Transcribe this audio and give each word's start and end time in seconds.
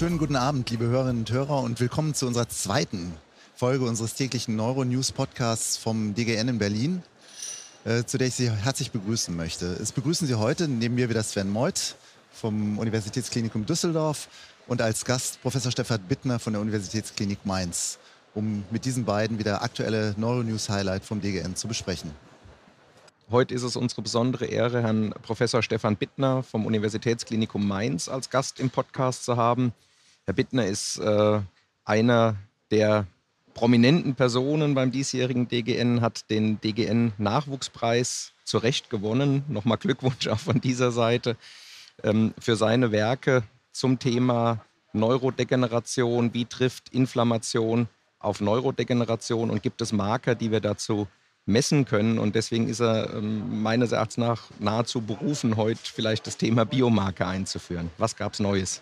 Schönen 0.00 0.16
guten 0.16 0.36
Abend, 0.36 0.70
liebe 0.70 0.86
Hörerinnen 0.86 1.18
und 1.18 1.30
Hörer, 1.30 1.60
und 1.60 1.78
willkommen 1.78 2.14
zu 2.14 2.26
unserer 2.26 2.48
zweiten 2.48 3.12
Folge 3.54 3.84
unseres 3.84 4.14
täglichen 4.14 4.56
Neuro-News-Podcasts 4.56 5.76
vom 5.76 6.14
DGN 6.14 6.48
in 6.48 6.58
Berlin, 6.58 7.02
äh, 7.84 8.04
zu 8.04 8.16
der 8.16 8.28
ich 8.28 8.34
Sie 8.34 8.50
herzlich 8.50 8.92
begrüßen 8.92 9.36
möchte. 9.36 9.66
Es 9.66 9.92
begrüßen 9.92 10.26
Sie 10.26 10.36
heute 10.36 10.68
neben 10.68 10.94
mir 10.94 11.10
wieder 11.10 11.22
Sven 11.22 11.50
Meuth 11.50 11.96
vom 12.32 12.78
Universitätsklinikum 12.78 13.66
Düsseldorf 13.66 14.28
und 14.68 14.80
als 14.80 15.04
Gast 15.04 15.42
Professor 15.42 15.70
Stefan 15.70 16.00
Bittner 16.08 16.38
von 16.38 16.54
der 16.54 16.62
Universitätsklinik 16.62 17.44
Mainz, 17.44 17.98
um 18.34 18.64
mit 18.70 18.86
diesen 18.86 19.04
beiden 19.04 19.38
wieder 19.38 19.62
aktuelle 19.62 20.14
Neuro-News-Highlight 20.16 21.04
vom 21.04 21.20
DGN 21.20 21.56
zu 21.56 21.68
besprechen. 21.68 22.10
Heute 23.30 23.54
ist 23.54 23.64
es 23.64 23.76
unsere 23.76 24.00
besondere 24.00 24.46
Ehre, 24.46 24.82
Herrn 24.82 25.12
Professor 25.20 25.62
Stefan 25.62 25.96
Bittner 25.96 26.42
vom 26.42 26.64
Universitätsklinikum 26.64 27.68
Mainz 27.68 28.08
als 28.08 28.30
Gast 28.30 28.60
im 28.60 28.70
Podcast 28.70 29.26
zu 29.26 29.36
haben. 29.36 29.74
Herr 30.30 30.34
Bittner 30.34 30.64
ist 30.64 30.96
äh, 30.98 31.40
einer 31.84 32.36
der 32.70 33.08
prominenten 33.52 34.14
Personen 34.14 34.76
beim 34.76 34.92
diesjährigen 34.92 35.48
DGN, 35.48 36.02
hat 36.02 36.30
den 36.30 36.60
DGN-Nachwuchspreis 36.60 38.30
zu 38.44 38.58
Recht 38.58 38.90
gewonnen. 38.90 39.42
Nochmal 39.48 39.78
Glückwunsch 39.78 40.28
auch 40.28 40.38
von 40.38 40.60
dieser 40.60 40.92
Seite 40.92 41.36
ähm, 42.04 42.32
für 42.38 42.54
seine 42.54 42.92
Werke 42.92 43.42
zum 43.72 43.98
Thema 43.98 44.64
Neurodegeneration. 44.92 46.32
Wie 46.32 46.44
trifft 46.44 46.90
Inflammation 46.90 47.88
auf 48.20 48.40
Neurodegeneration 48.40 49.50
und 49.50 49.64
gibt 49.64 49.82
es 49.82 49.92
Marker, 49.92 50.36
die 50.36 50.52
wir 50.52 50.60
dazu 50.60 51.08
messen 51.44 51.86
können. 51.86 52.20
Und 52.20 52.36
deswegen 52.36 52.68
ist 52.68 52.78
er 52.78 53.14
ähm, 53.14 53.64
meines 53.64 53.90
Erachtens 53.90 54.18
nach 54.18 54.42
nahezu 54.60 55.00
berufen, 55.00 55.56
heute 55.56 55.80
vielleicht 55.82 56.28
das 56.28 56.36
Thema 56.36 56.66
Biomarker 56.66 57.26
einzuführen. 57.26 57.90
Was 57.98 58.14
gab 58.14 58.34
es 58.34 58.38
Neues? 58.38 58.80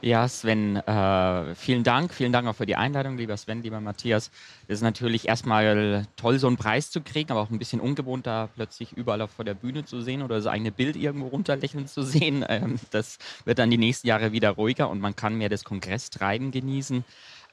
Ja, 0.00 0.28
Sven, 0.28 0.76
äh, 0.76 1.54
vielen 1.54 1.82
Dank. 1.82 2.14
Vielen 2.14 2.32
Dank 2.32 2.46
auch 2.48 2.54
für 2.54 2.66
die 2.66 2.76
Einladung, 2.76 3.16
lieber 3.16 3.36
Sven, 3.36 3.62
lieber 3.62 3.80
Matthias. 3.80 4.30
Es 4.68 4.78
ist 4.78 4.82
natürlich 4.82 5.28
erstmal 5.28 6.06
toll, 6.16 6.38
so 6.38 6.46
einen 6.46 6.56
Preis 6.56 6.90
zu 6.90 7.00
kriegen, 7.00 7.30
aber 7.30 7.40
auch 7.40 7.50
ein 7.50 7.58
bisschen 7.58 7.80
ungewohnt, 7.80 8.26
da 8.26 8.48
plötzlich 8.54 8.92
überall 8.92 9.26
vor 9.28 9.44
der 9.44 9.54
Bühne 9.54 9.84
zu 9.84 10.00
sehen 10.00 10.22
oder 10.22 10.36
das 10.36 10.46
eigene 10.46 10.72
Bild 10.72 10.96
irgendwo 10.96 11.28
runterlächeln 11.28 11.86
zu 11.86 12.02
sehen. 12.02 12.44
Ähm, 12.56 12.78
das 12.90 13.18
wird 13.44 13.58
dann 13.58 13.70
die 13.70 13.78
nächsten 13.78 14.06
Jahre 14.06 14.30
wieder 14.30 14.50
ruhiger 14.50 14.88
und 14.88 15.00
man 15.00 15.16
kann 15.16 15.36
mehr 15.36 15.48
das 15.48 15.64
Kongresstreiben 15.64 16.52
genießen. 16.52 17.04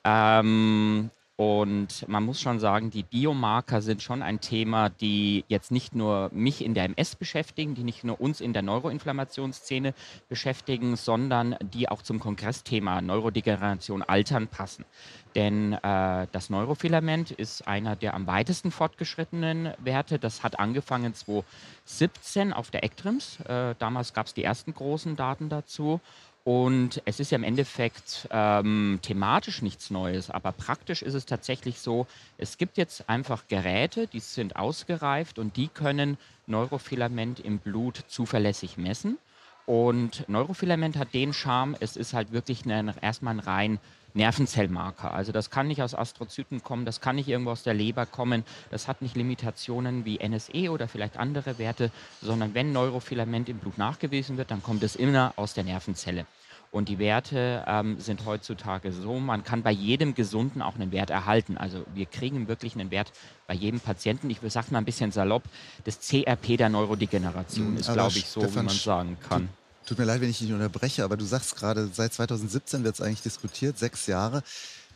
Ähm, 0.04 1.10
und 1.36 2.08
man 2.08 2.24
muss 2.24 2.40
schon 2.40 2.60
sagen, 2.60 2.92
die 2.92 3.02
Biomarker 3.02 3.82
sind 3.82 4.04
schon 4.04 4.22
ein 4.22 4.40
Thema, 4.40 4.90
die 4.90 5.44
jetzt 5.48 5.72
nicht 5.72 5.96
nur 5.96 6.30
mich 6.32 6.64
in 6.64 6.76
der 6.76 6.86
MS 6.86 7.16
beschäftigen, 7.16 7.74
die 7.74 7.84
nicht 7.84 8.04
nur 8.04 8.22
uns 8.22 8.40
in 8.40 8.54
der 8.54 8.62
Neuroinflammationsszene 8.62 9.96
beschäftigen, 10.30 10.96
sondern 10.96 11.56
die 11.74 11.90
auch 11.90 12.04
zum 12.04 12.20
Kongressthema 12.20 13.02
Neurodegeneration 13.02 14.04
Altern 14.04 14.48
passen. 14.48 14.86
Denn 15.34 15.74
äh, 15.74 16.28
das 16.32 16.52
Neurofilament 16.52 17.32
ist 17.32 17.68
einer 17.68 17.96
der 17.96 18.14
am 18.14 18.28
weitesten 18.28 18.70
fortgeschrittenen 18.70 19.74
Werte. 19.80 20.20
Das 20.20 20.44
hat 20.44 20.60
angefangen 20.60 21.16
2017 21.16 22.54
auf 22.54 22.70
der 22.70 22.84
ECTRIMS. 22.84 23.40
Äh, 23.40 23.74
damals 23.80 24.14
gab 24.14 24.28
es 24.28 24.36
die 24.36 24.44
ersten 24.44 24.76
großen 24.76 25.16
Daten 25.16 25.50
dazu. 25.50 26.00
Und 26.46 27.02
es 27.06 27.22
ist 27.22 27.32
ja 27.32 27.38
im 27.38 27.44
Endeffekt 27.44 28.28
ähm, 28.30 29.00
thematisch 29.02 29.62
nichts 29.62 29.90
Neues, 29.90 30.30
aber 30.30 30.52
praktisch 30.52 31.02
ist 31.02 31.14
es 31.14 31.26
tatsächlich 31.26 31.80
so, 31.80 32.06
es 32.38 32.58
gibt 32.58 32.78
jetzt 32.78 33.08
einfach 33.08 33.48
Geräte, 33.48 34.08
die 34.08 34.20
sind 34.20 34.58
ausgereift 34.58 35.40
und 35.40 35.56
die 35.56 35.70
können 35.70 36.18
Neurofilament 36.46 37.40
im 37.40 37.60
Blut 37.60 38.04
zuverlässig 38.10 38.78
messen. 38.78 39.18
Und 39.66 40.28
Neurofilament 40.28 40.98
hat 40.98 41.14
den 41.14 41.34
Charme, 41.34 41.76
es 41.80 41.96
ist 41.96 42.14
halt 42.14 42.32
wirklich 42.32 42.66
eine, 42.66 42.94
erstmal 43.02 43.36
ein 43.36 43.40
rein 43.40 43.80
Nervenzellmarker. 44.14 45.14
Also 45.14 45.32
das 45.32 45.50
kann 45.50 45.68
nicht 45.68 45.82
aus 45.82 45.96
Astrozyten 45.96 46.64
kommen, 46.64 46.86
das 46.86 47.02
kann 47.02 47.16
nicht 47.16 47.28
irgendwo 47.28 47.52
aus 47.52 47.64
der 47.64 47.74
Leber 47.74 48.06
kommen, 48.06 48.44
das 48.70 48.88
hat 48.88 49.02
nicht 49.02 49.16
Limitationen 49.16 50.06
wie 50.06 50.20
NSE 50.20 50.70
oder 50.70 50.88
vielleicht 50.88 51.18
andere 51.18 51.58
Werte, 51.58 51.92
sondern 52.22 52.54
wenn 52.54 52.74
Neurofilament 52.74 53.50
im 53.50 53.58
Blut 53.58 53.78
nachgewiesen 53.78 54.38
wird, 54.38 54.52
dann 54.52 54.62
kommt 54.62 54.84
es 54.84 54.96
immer 54.96 55.34
aus 55.36 55.54
der 55.54 55.64
Nervenzelle. 55.64 56.26
Und 56.72 56.90
die 56.90 56.98
Werte 56.98 57.64
ähm, 57.68 58.00
sind 58.00 58.26
heutzutage 58.26 58.92
so, 58.92 59.20
man 59.20 59.44
kann 59.44 59.62
bei 59.62 59.70
jedem 59.70 60.16
Gesunden 60.16 60.64
auch 60.64 60.74
einen 60.74 60.92
Wert 60.92 61.12
erhalten. 61.12 61.56
Also 61.56 61.86
wir 61.94 62.08
kriegen 62.08 62.48
wirklich 62.48 62.74
einen 62.74 62.90
Wert 62.90 63.12
bei 63.46 63.54
jedem 63.54 63.80
Patienten. 63.80 64.28
Ich 64.32 64.40
sage 64.48 64.68
mal 64.72 64.80
ein 64.80 64.86
bisschen 64.86 65.12
salopp, 65.12 65.44
das 65.84 66.00
CRP 66.00 66.58
der 66.58 66.70
Neurodegeneration 66.70 67.68
hm, 67.68 67.78
ist, 67.78 67.94
glaube 67.94 68.18
ich, 68.18 68.26
so, 68.26 68.42
wie 68.42 68.56
man 68.58 68.70
sagen 68.70 69.18
kann. 69.30 69.50
Tut 69.86 69.98
mir 70.00 70.06
leid, 70.06 70.22
wenn 70.22 70.30
ich 70.30 70.40
dich 70.40 70.52
unterbreche, 70.52 71.04
aber 71.04 71.18
du 71.18 71.26
sagst 71.26 71.56
gerade, 71.56 71.90
seit 71.92 72.14
2017 72.14 72.84
wird 72.84 72.96
es 72.96 73.02
eigentlich 73.02 73.22
diskutiert, 73.22 73.78
sechs 73.78 74.08
Jahre. 74.08 74.44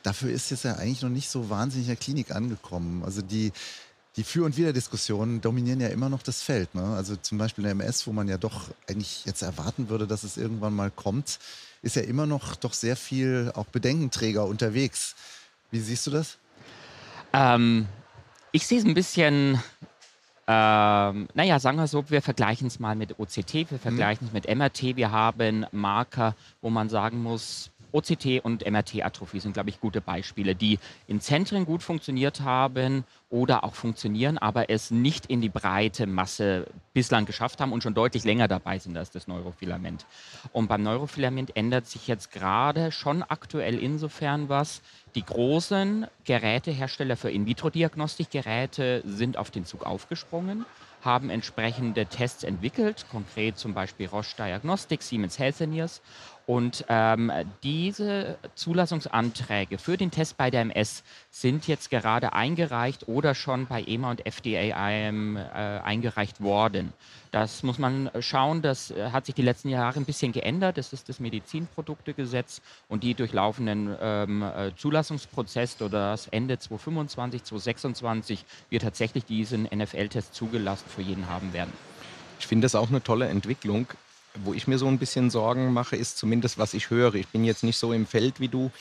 Dafür 0.03 0.31
ist 0.31 0.51
es 0.51 0.63
ja 0.63 0.75
eigentlich 0.75 1.01
noch 1.01 1.09
nicht 1.09 1.29
so 1.29 1.49
wahnsinnig 1.49 1.87
in 1.87 1.95
der 1.95 2.01
Klinik 2.01 2.31
angekommen. 2.31 3.03
Also 3.03 3.21
die, 3.21 3.51
die 4.15 4.23
Für- 4.23 4.45
und 4.45 4.55
Wider-Diskussionen 4.55 5.41
dominieren 5.41 5.81
ja 5.81 5.89
immer 5.89 6.07
noch 6.07 6.23
das 6.23 6.41
Feld. 6.41 6.73
Ne? 6.73 6.95
Also 6.95 7.17
zum 7.17 7.37
Beispiel 7.37 7.65
in 7.65 7.77
der 7.77 7.85
MS, 7.85 8.07
wo 8.07 8.13
man 8.13 8.29
ja 8.29 8.37
doch 8.37 8.69
eigentlich 8.87 9.25
jetzt 9.25 9.41
erwarten 9.41 9.89
würde, 9.89 10.07
dass 10.07 10.23
es 10.23 10.37
irgendwann 10.37 10.73
mal 10.73 10.89
kommt, 10.89 11.39
ist 11.81 11.97
ja 11.97 12.03
immer 12.03 12.25
noch 12.25 12.55
doch 12.55 12.73
sehr 12.73 12.95
viel 12.95 13.51
auch 13.55 13.65
Bedenkenträger 13.65 14.45
unterwegs. 14.45 15.15
Wie 15.69 15.79
siehst 15.79 16.07
du 16.07 16.11
das? 16.11 16.37
Ähm, 17.33 17.87
ich 18.53 18.65
sehe 18.65 18.79
es 18.79 18.85
ein 18.85 18.93
bisschen 18.93 19.61
ähm, 20.49 21.27
naja, 21.33 21.59
sagen 21.59 21.77
wir 21.77 21.87
so, 21.87 22.09
wir 22.09 22.21
vergleichen 22.21 22.67
es 22.67 22.79
mal 22.79 22.95
mit 22.95 23.19
OCT, 23.19 23.53
wir 23.53 23.65
mhm. 23.71 23.79
vergleichen 23.79 24.27
es 24.27 24.33
mit 24.33 24.47
MRT. 24.47 24.95
Wir 24.95 25.11
haben 25.11 25.65
Marker, 25.71 26.35
wo 26.61 26.69
man 26.69 26.87
sagen 26.87 27.21
muss, 27.21 27.69
OCT 27.91 28.43
und 28.43 28.69
MRT-Atrophie 28.69 29.39
sind, 29.39 29.53
glaube 29.53 29.69
ich, 29.69 29.79
gute 29.79 30.01
Beispiele, 30.01 30.55
die 30.55 30.79
in 31.07 31.21
Zentren 31.21 31.65
gut 31.65 31.83
funktioniert 31.83 32.41
haben 32.41 33.03
oder 33.29 33.63
auch 33.63 33.75
funktionieren, 33.75 34.37
aber 34.37 34.69
es 34.69 34.91
nicht 34.91 35.25
in 35.25 35.41
die 35.41 35.49
breite 35.49 36.07
Masse 36.07 36.67
bislang 36.93 37.25
geschafft 37.25 37.59
haben 37.59 37.71
und 37.71 37.83
schon 37.83 37.93
deutlich 37.93 38.23
länger 38.23 38.47
dabei 38.47 38.79
sind 38.79 38.97
als 38.97 39.11
das 39.11 39.27
Neurofilament. 39.27 40.05
Und 40.53 40.67
beim 40.67 40.83
Neurofilament 40.83 41.55
ändert 41.55 41.87
sich 41.87 42.07
jetzt 42.07 42.31
gerade 42.31 42.91
schon 42.91 43.23
aktuell 43.23 43.79
insofern 43.79 44.49
was. 44.49 44.81
Die 45.15 45.23
großen 45.23 46.07
Gerätehersteller 46.25 47.17
für 47.17 47.31
In-vitro-Diagnostikgeräte 47.31 49.03
sind 49.05 49.37
auf 49.37 49.51
den 49.51 49.65
Zug 49.65 49.85
aufgesprungen 49.85 50.65
haben 51.01 51.29
entsprechende 51.29 52.05
Tests 52.07 52.43
entwickelt, 52.43 53.05
konkret 53.09 53.57
zum 53.57 53.73
Beispiel 53.73 54.07
Roche 54.07 54.35
Diagnostic, 54.37 55.03
Siemens 55.03 55.39
Healthineers 55.39 56.01
und 56.47 56.85
ähm, 56.87 57.29
diese 57.61 58.37
Zulassungsanträge 58.55 59.77
für 59.77 59.97
den 59.97 60.11
Test 60.11 60.37
bei 60.37 60.49
der 60.49 60.61
MS 60.61 61.03
sind 61.29 61.67
jetzt 61.67 61.89
gerade 61.89 62.31
eingereicht 62.31 63.09
oder 63.09 63.35
schon 63.35 63.67
bei 63.67 63.83
EMA 63.83 64.11
und 64.11 64.25
FDA 64.25 64.89
ähm, 64.89 65.35
äh, 65.35 65.41
eingereicht 65.51 66.39
worden. 66.39 66.93
Das 67.31 67.63
muss 67.63 67.79
man 67.79 68.09
schauen, 68.21 68.61
das 68.61 68.91
äh, 68.91 69.09
hat 69.11 69.25
sich 69.25 69.35
die 69.35 69.41
letzten 69.41 69.67
Jahre 69.67 69.99
ein 69.99 70.05
bisschen 70.05 70.31
geändert. 70.31 70.77
Das 70.77 70.93
ist 70.93 71.09
das 71.09 71.19
Medizinproduktegesetz 71.19 72.61
und 72.87 73.03
die 73.03 73.13
durchlaufenden 73.13 73.93
ähm, 73.99 74.41
äh, 74.41 74.71
Zulassungsprozess 74.77 75.81
oder 75.81 76.11
das 76.11 76.27
Ende 76.29 76.57
2025, 76.57 77.43
2026 77.43 78.45
wird 78.69 78.83
tatsächlich 78.83 79.25
diesen 79.25 79.63
NFL-Test 79.63 80.33
zugelassen 80.33 80.85
für 80.87 81.01
jeden 81.01 81.27
haben 81.27 81.51
werden. 81.51 81.73
Ich 82.39 82.47
finde 82.47 82.63
das 82.63 82.75
auch 82.75 82.87
eine 82.87 83.03
tolle 83.03 83.27
Entwicklung. 83.27 83.87
Wo 84.35 84.53
ich 84.53 84.67
mir 84.67 84.77
so 84.77 84.87
ein 84.87 84.99
bisschen 84.99 85.29
Sorgen 85.29 85.73
mache, 85.73 85.95
ist 85.95 86.17
zumindest, 86.17 86.57
was 86.57 86.73
ich 86.73 86.89
höre. 86.89 87.15
Ich 87.15 87.27
bin 87.27 87.43
jetzt 87.43 87.63
nicht 87.63 87.77
so 87.77 87.93
im 87.93 88.05
Feld 88.05 88.39
wie 88.39 88.47
du. 88.47 88.71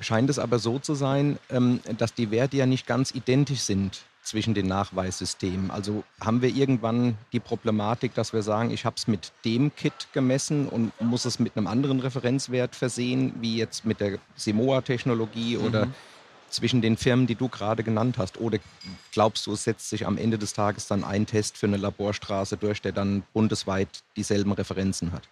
Scheint 0.00 0.28
es 0.28 0.38
aber 0.38 0.58
so 0.58 0.78
zu 0.78 0.94
sein, 0.94 1.38
ähm, 1.50 1.80
dass 1.96 2.12
die 2.12 2.30
Werte 2.30 2.56
ja 2.56 2.66
nicht 2.66 2.86
ganz 2.86 3.14
identisch 3.14 3.60
sind 3.60 4.02
zwischen 4.22 4.54
den 4.54 4.66
Nachweissystemen. 4.66 5.70
Also 5.70 6.02
haben 6.20 6.42
wir 6.42 6.48
irgendwann 6.48 7.16
die 7.32 7.40
Problematik, 7.40 8.12
dass 8.14 8.32
wir 8.32 8.42
sagen, 8.42 8.70
ich 8.70 8.84
habe 8.84 8.96
es 8.96 9.06
mit 9.06 9.32
dem 9.44 9.74
Kit 9.74 10.08
gemessen 10.12 10.68
und 10.68 10.92
muss 11.00 11.24
es 11.24 11.38
mit 11.38 11.56
einem 11.56 11.68
anderen 11.68 12.00
Referenzwert 12.00 12.74
versehen, 12.74 13.34
wie 13.40 13.56
jetzt 13.56 13.84
mit 13.84 14.00
der 14.00 14.18
Simoa-Technologie 14.34 15.56
oder 15.58 15.86
mhm 15.86 15.94
zwischen 16.50 16.82
den 16.82 16.96
Firmen, 16.96 17.26
die 17.26 17.34
du 17.34 17.48
gerade 17.48 17.82
genannt 17.82 18.18
hast? 18.18 18.40
Oder 18.40 18.58
glaubst 19.12 19.46
du, 19.46 19.52
es 19.52 19.64
setzt 19.64 19.90
sich 19.90 20.06
am 20.06 20.18
Ende 20.18 20.38
des 20.38 20.52
Tages 20.52 20.86
dann 20.86 21.04
ein 21.04 21.26
Test 21.26 21.56
für 21.56 21.66
eine 21.66 21.76
Laborstraße 21.76 22.56
durch, 22.56 22.80
der 22.82 22.92
dann 22.92 23.22
bundesweit 23.32 23.88
dieselben 24.16 24.52
Referenzen 24.52 25.12
hat? 25.12 25.22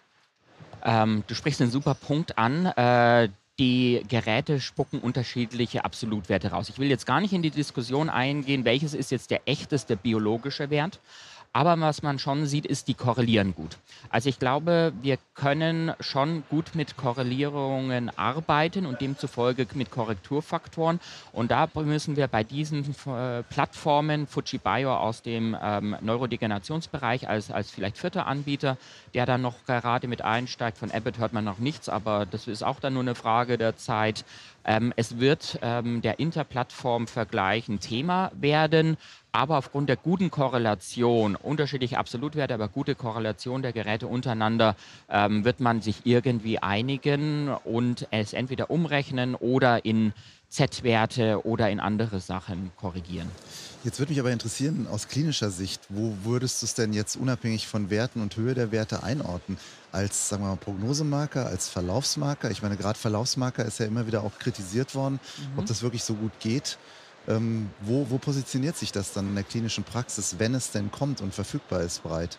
Ähm, 0.83 1.23
du 1.27 1.35
sprichst 1.35 1.61
einen 1.61 1.71
super 1.71 1.95
Punkt 1.95 2.37
an. 2.37 2.65
Äh, 2.67 3.29
die 3.57 4.03
Geräte 4.09 4.59
spucken 4.59 4.99
unterschiedliche 4.99 5.85
Absolutwerte 5.85 6.51
raus. 6.51 6.67
Ich 6.69 6.77
will 6.77 6.89
jetzt 6.89 7.05
gar 7.05 7.21
nicht 7.21 7.31
in 7.31 7.41
die 7.41 7.51
Diskussion 7.51 8.09
eingehen, 8.09 8.65
welches 8.65 8.93
ist 8.93 9.11
jetzt 9.11 9.31
der 9.31 9.47
echteste 9.47 9.95
biologische 9.95 10.69
Wert. 10.69 10.99
Aber 11.55 11.79
was 11.79 12.03
man 12.03 12.19
schon 12.19 12.47
sieht, 12.47 12.65
ist, 12.65 12.89
die 12.89 12.95
korrelieren 12.95 13.55
gut. 13.55 13.77
Also 14.09 14.27
ich 14.27 14.39
glaube, 14.39 14.91
wir 15.01 15.17
können 15.35 15.93
schon 16.01 16.43
gut 16.49 16.75
mit 16.75 16.97
Korrelierungen 16.97 18.11
arbeiten 18.17 18.85
und 18.85 18.99
demzufolge 18.99 19.65
mit 19.73 19.89
Korrekturfaktoren. 19.89 20.99
Und 21.31 21.51
da 21.51 21.69
müssen 21.75 22.17
wir 22.17 22.27
bei 22.27 22.43
diesen 22.43 22.93
äh, 23.07 23.43
Plattformen, 23.43 24.27
Fujibio 24.27 24.97
aus 24.97 25.21
dem 25.21 25.55
ähm, 25.61 25.95
Neurodegenerationsbereich 26.01 27.29
als, 27.29 27.49
als 27.51 27.71
vielleicht 27.71 27.97
vierter 27.99 28.27
Anbieter, 28.27 28.77
der 29.13 29.25
dann 29.25 29.41
noch 29.41 29.63
gerade 29.65 30.09
mit 30.09 30.21
einsteigt, 30.21 30.77
von 30.77 30.91
Abbott 30.91 31.19
hört 31.19 31.31
man 31.31 31.45
noch 31.45 31.59
nichts, 31.59 31.87
aber 31.87 32.25
das 32.25 32.49
ist 32.49 32.63
auch 32.63 32.81
dann 32.81 32.95
nur 32.95 33.03
eine 33.03 33.15
Frage 33.15 33.57
der 33.57 33.77
Zeit. 33.77 34.25
Ähm, 34.65 34.93
es 34.95 35.19
wird 35.19 35.59
ähm, 35.61 36.01
der 36.01 36.19
Interplattform-Vergleich 36.19 37.69
ein 37.69 37.79
Thema 37.79 38.31
werden, 38.33 38.97
aber 39.31 39.57
aufgrund 39.57 39.89
der 39.89 39.97
guten 39.97 40.31
Korrelation, 40.31 41.35
unterschiedliche 41.35 41.97
Absolutwerte, 41.97 42.53
aber 42.53 42.67
gute 42.67 42.95
Korrelation 42.95 43.61
der 43.61 43.73
Geräte 43.73 44.07
untereinander, 44.07 44.75
ähm, 45.09 45.45
wird 45.45 45.59
man 45.59 45.81
sich 45.81 46.01
irgendwie 46.05 46.59
einigen 46.59 47.49
und 47.49 48.07
es 48.11 48.33
entweder 48.33 48.71
umrechnen 48.71 49.35
oder 49.35 49.85
in 49.85 50.13
Z-Werte 50.55 51.45
oder 51.45 51.69
in 51.69 51.81
andere 51.81 52.21
Sachen 52.21 52.71
korrigieren. 52.77 53.29
Jetzt 53.83 53.99
würde 53.99 54.13
mich 54.13 54.19
aber 54.21 54.31
interessieren, 54.31 54.87
aus 54.89 55.09
klinischer 55.09 55.51
Sicht, 55.51 55.81
wo 55.89 56.15
würdest 56.23 56.61
du 56.61 56.65
es 56.65 56.73
denn 56.73 56.93
jetzt 56.93 57.17
unabhängig 57.17 57.67
von 57.67 57.89
Werten 57.89 58.21
und 58.21 58.37
Höhe 58.37 58.53
der 58.55 58.71
Werte 58.71 59.03
einordnen? 59.03 59.57
Als, 59.91 60.29
sagen 60.29 60.43
wir 60.43 60.47
mal, 60.47 60.55
Prognosemarker, 60.55 61.45
als 61.45 61.67
Verlaufsmarker? 61.67 62.49
Ich 62.51 62.61
meine, 62.61 62.77
gerade 62.77 62.97
Verlaufsmarker 62.97 63.65
ist 63.65 63.79
ja 63.79 63.85
immer 63.85 64.07
wieder 64.07 64.23
auch 64.23 64.39
kritisiert 64.39 64.95
worden, 64.95 65.19
mhm. 65.37 65.59
ob 65.59 65.65
das 65.65 65.81
wirklich 65.83 66.03
so 66.03 66.13
gut 66.13 66.31
geht. 66.39 66.77
Ähm, 67.27 67.69
wo, 67.81 68.09
wo 68.09 68.17
positioniert 68.17 68.77
sich 68.77 68.91
das 68.93 69.11
dann 69.11 69.27
in 69.27 69.35
der 69.35 69.43
klinischen 69.43 69.83
Praxis, 69.83 70.35
wenn 70.39 70.55
es 70.55 70.71
denn 70.71 70.89
kommt 70.89 71.19
und 71.19 71.33
verfügbar 71.33 71.81
ist 71.81 72.01
breit? 72.01 72.37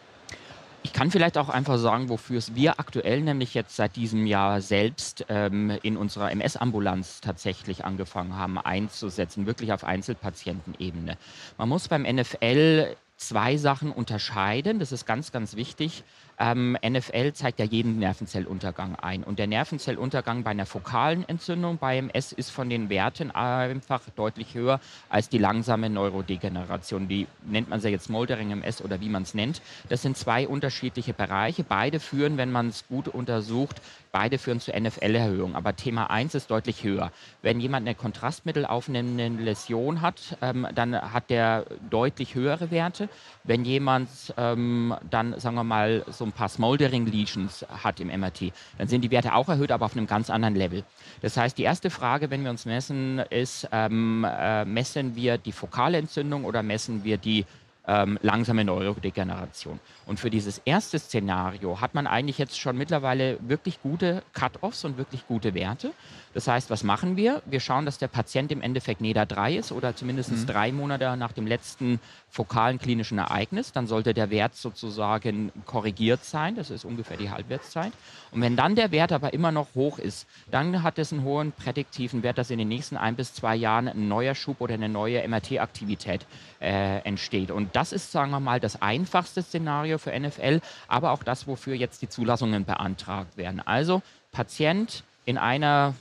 Ich 0.87 0.93
kann 0.93 1.11
vielleicht 1.11 1.37
auch 1.37 1.49
einfach 1.49 1.79
sagen, 1.79 2.09
wofür 2.11 2.39
es 2.39 2.55
wir 2.55 2.79
aktuell 2.79 3.21
nämlich 3.21 3.55
jetzt 3.55 3.75
seit 3.75 3.97
diesem 3.97 4.25
Jahr 4.25 4.61
selbst 4.61 5.27
ähm, 5.29 5.77
in 5.83 5.97
unserer 5.97 6.31
MS-Ambulanz 6.31 7.21
tatsächlich 7.21 7.85
angefangen 7.85 8.37
haben 8.37 8.57
einzusetzen, 8.57 9.47
wirklich 9.47 9.73
auf 9.73 9.83
Einzelpatientenebene. 9.83 11.19
Man 11.59 11.69
muss 11.69 11.89
beim 11.89 12.03
NFL 12.03 12.95
zwei 13.17 13.57
Sachen 13.57 13.91
unterscheiden, 13.91 14.79
das 14.79 14.93
ist 14.93 15.07
ganz, 15.07 15.33
ganz 15.33 15.57
wichtig. 15.57 16.05
Ähm, 16.39 16.77
NFL 16.87 17.33
zeigt 17.33 17.59
ja 17.59 17.65
jeden 17.65 17.99
Nervenzelluntergang 17.99 18.97
ein. 18.97 19.25
Und 19.25 19.39
der 19.39 19.47
Nervenzelluntergang 19.47 20.43
bei 20.43 20.51
einer 20.51 20.67
fokalen 20.67 21.27
Entzündung 21.29 21.79
bei 21.79 21.97
MS 21.99 22.33
ist 22.33 22.51
von 22.51 22.69
den 22.69 22.91
Werten 22.91 23.31
einfach 23.31 24.03
deutlich 24.17 24.55
höher 24.55 24.81
als 25.09 25.29
die 25.29 25.39
langsame 25.39 25.89
Neurodegeneration. 25.89 27.09
Die 27.09 27.27
nennt 27.47 27.71
man 27.71 27.81
sie 27.81 27.89
jetzt 27.89 28.11
Moldering 28.11 28.51
MS 28.51 28.83
oder 28.83 29.01
wie 29.01 29.09
man 29.09 29.23
es 29.23 29.35
nennt. 29.35 29.63
Das 29.89 30.03
sind 30.03 30.17
zwei 30.17 30.47
unterschiedliche 30.47 31.15
Bereiche. 31.15 31.65
Beide 31.65 32.01
führen, 32.01 32.37
wenn 32.37 32.53
man 32.53 32.69
es 32.69 32.87
gut 32.87 33.09
untersucht, 33.09 33.81
beide 34.13 34.39
führen 34.39 34.61
zu 34.61 34.73
NFL-Erhöhung. 34.73 35.55
Aber 35.55 35.75
Thema 35.75 36.11
1 36.11 36.35
ist 36.35 36.51
deutlich 36.51 36.85
höher. 36.85 37.13
Wenn 37.43 37.61
jemand 37.61 37.87
eine 37.87 37.95
Kontrastmittel 37.95 38.67
aufnehmende 38.67 39.43
Läsion 39.43 40.03
hat, 40.03 40.37
ähm, 40.43 40.67
dann 40.75 40.95
hat 40.95 41.31
der 41.31 41.65
deutlich 41.91 42.35
höhere 42.35 42.71
Werte. 42.71 43.09
Wenn 43.45 43.65
jemand 43.65 44.09
ähm, 44.37 44.95
dann, 45.11 45.39
sagen 45.39 45.57
wir 45.57 45.65
mal, 45.65 46.05
so 46.11 46.26
ein 46.27 46.33
paar 46.33 46.49
Smoldering 46.49 47.07
Lesions 47.07 47.65
hat 47.69 48.01
im 48.01 48.09
MRT, 48.09 48.53
dann 48.79 48.89
sind 48.89 49.03
die 49.03 49.11
Werte 49.11 49.35
auch 49.35 49.49
erhöht, 49.49 49.71
aber 49.71 49.87
auf 49.87 49.97
einem 49.97 50.07
ganz 50.07 50.31
anderen 50.31 50.55
Level. 50.55 50.85
Das 51.23 51.37
heißt, 51.37 51.57
die 51.57 51.63
erste 51.63 51.91
Frage, 51.91 52.31
wenn 52.31 52.45
wir 52.45 52.51
uns 52.51 52.67
messen, 52.67 53.19
ist, 53.31 53.69
ähm, 53.73 54.27
äh, 54.29 54.65
messen 54.65 55.17
wir 55.17 55.39
die 55.39 55.53
fokale 55.53 55.99
Entzündung 55.99 56.45
oder 56.45 56.63
messen 56.63 57.05
wir 57.05 57.17
die 57.17 57.45
ähm, 57.87 58.19
langsame 58.23 58.65
Neurodegeneration. 58.65 59.81
Und 60.07 60.21
für 60.21 60.31
dieses 60.31 60.59
erste 60.65 60.99
Szenario 60.99 61.81
hat 61.81 61.95
man 61.95 62.07
eigentlich 62.07 62.39
jetzt 62.39 62.59
schon 62.59 62.77
mittlerweile 62.77 63.39
wirklich 63.41 63.81
gute 63.83 64.23
Cut-offs 64.33 64.85
und 64.85 64.99
wirklich 64.99 65.27
gute 65.27 65.55
Werte. 65.55 65.93
Das 66.35 66.49
heißt, 66.49 66.69
was 66.69 66.85
machen 66.85 67.17
wir? 67.17 67.43
Wir 67.47 67.61
schauen, 67.61 67.87
dass 67.87 67.97
der 67.97 68.09
Patient 68.09 68.53
im 68.53 68.61
Endeffekt 68.61 69.01
NEDA 69.01 69.25
3 69.25 69.57
ist 69.57 69.73
oder 69.73 69.97
zumindest 69.97 70.33
mhm. 70.33 70.47
drei 70.47 70.71
Monate 70.71 71.17
nach 71.17 71.33
dem 71.33 71.47
letzten 71.47 71.99
fokalen 72.29 72.79
klinischen 72.79 73.17
Ereignis. 73.19 73.73
Dann 73.73 73.87
sollte 73.87 74.13
der 74.13 74.31
Wert 74.31 74.55
sozusagen 74.55 75.51
korrigiert 75.65 76.25
sein. 76.25 76.55
Das 76.55 76.71
ist 76.71 76.85
ungefähr 76.85 77.17
die 77.17 77.31
Halbwertszeit. 77.31 77.93
Und 78.33 78.43
wenn 78.43 78.57
dann 78.57 78.75
der 78.75 78.91
Wert 78.91 79.13
aber 79.13 79.33
immer 79.33 79.51
noch 79.51 79.69
hoch 79.75 79.99
ist, 79.99 80.27
dann 80.51 80.83
hat 80.83 80.99
es 80.99 81.13
einen 81.13 81.23
hohen 81.23 81.53
prädiktiven 81.53 82.23
Wert, 82.23 82.37
dass 82.37 82.51
in 82.51 82.59
den 82.59 82.69
nächsten 82.69 82.99
ein 82.99 83.17
bis 83.17 83.33
zwei 83.33 83.57
Jahren 83.57 83.89
ein 83.89 84.09
neuer 84.09 84.35
Schub 84.35 84.61
oder 84.61 84.75
eine 84.75 84.91
neue 84.91 85.27
MRT-Aktivität 85.27 86.27
äh, 86.61 86.99
entsteht. 86.99 87.51
Und 87.51 87.76
das 87.77 87.93
ist, 87.93 88.11
sagen 88.11 88.31
wir 88.31 88.41
mal, 88.41 88.59
das 88.59 88.81
einfachste 88.81 89.43
Szenario 89.43 89.99
für 89.99 90.19
NFL, 90.19 90.61
aber 90.89 91.11
auch 91.11 91.23
das, 91.23 91.47
wofür 91.47 91.75
jetzt 91.75 92.01
die 92.01 92.09
Zulassungen 92.09 92.65
beantragt 92.65 93.37
werden. 93.37 93.61
Also 93.61 94.01
Patient 94.33 95.05
in 95.27 95.37
einer 95.37 95.95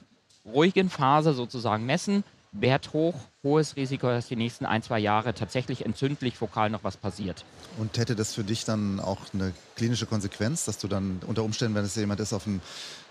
ruhigen 0.46 0.90
Phase 0.90 1.34
sozusagen 1.34 1.86
messen, 1.86 2.24
Wert 2.54 2.94
hoch, 2.94 3.16
hohes 3.44 3.76
Risiko, 3.76 4.08
dass 4.08 4.28
die 4.28 4.38
nächsten 4.38 4.66
ein, 4.66 4.84
zwei 4.84 5.00
Jahre 5.00 5.34
tatsächlich 5.34 5.84
entzündlich 5.86 6.38
fokal 6.38 6.70
noch 6.70 6.86
was 6.86 6.96
passiert. 6.96 7.44
Und 7.78 7.98
hätte 7.98 8.16
das 8.16 8.34
für 8.34 8.46
dich 8.46 8.64
dann 8.64 9.02
auch 9.02 9.20
eine 9.34 9.52
klinische 9.76 10.06
Konsequenz, 10.06 10.64
dass 10.64 10.78
du 10.78 10.88
dann 10.88 11.20
unter 11.28 11.44
Umständen, 11.44 11.76
wenn 11.76 11.84
es 11.84 11.96
jemand 11.98 12.22
ist, 12.22 12.32
auf 12.32 12.48
einem 12.48 12.62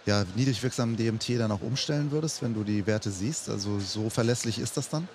ja, 0.06 0.25
niedrig 0.37 0.62
wirksamen 0.62 0.96
DMT 0.96 1.38
dann 1.38 1.52
auch 1.52 1.60
umstellen 1.60 2.10
würdest, 2.10 2.43
wenn 2.43 2.55
du 2.55 2.64
die 2.64 2.87
Werte 2.87 3.10
siehst? 3.10 3.50
Also 3.50 3.78
so 3.78 4.08
verlässlich 4.08 4.58
ist 4.58 4.78
das 4.78 4.88
dann? 4.88 5.06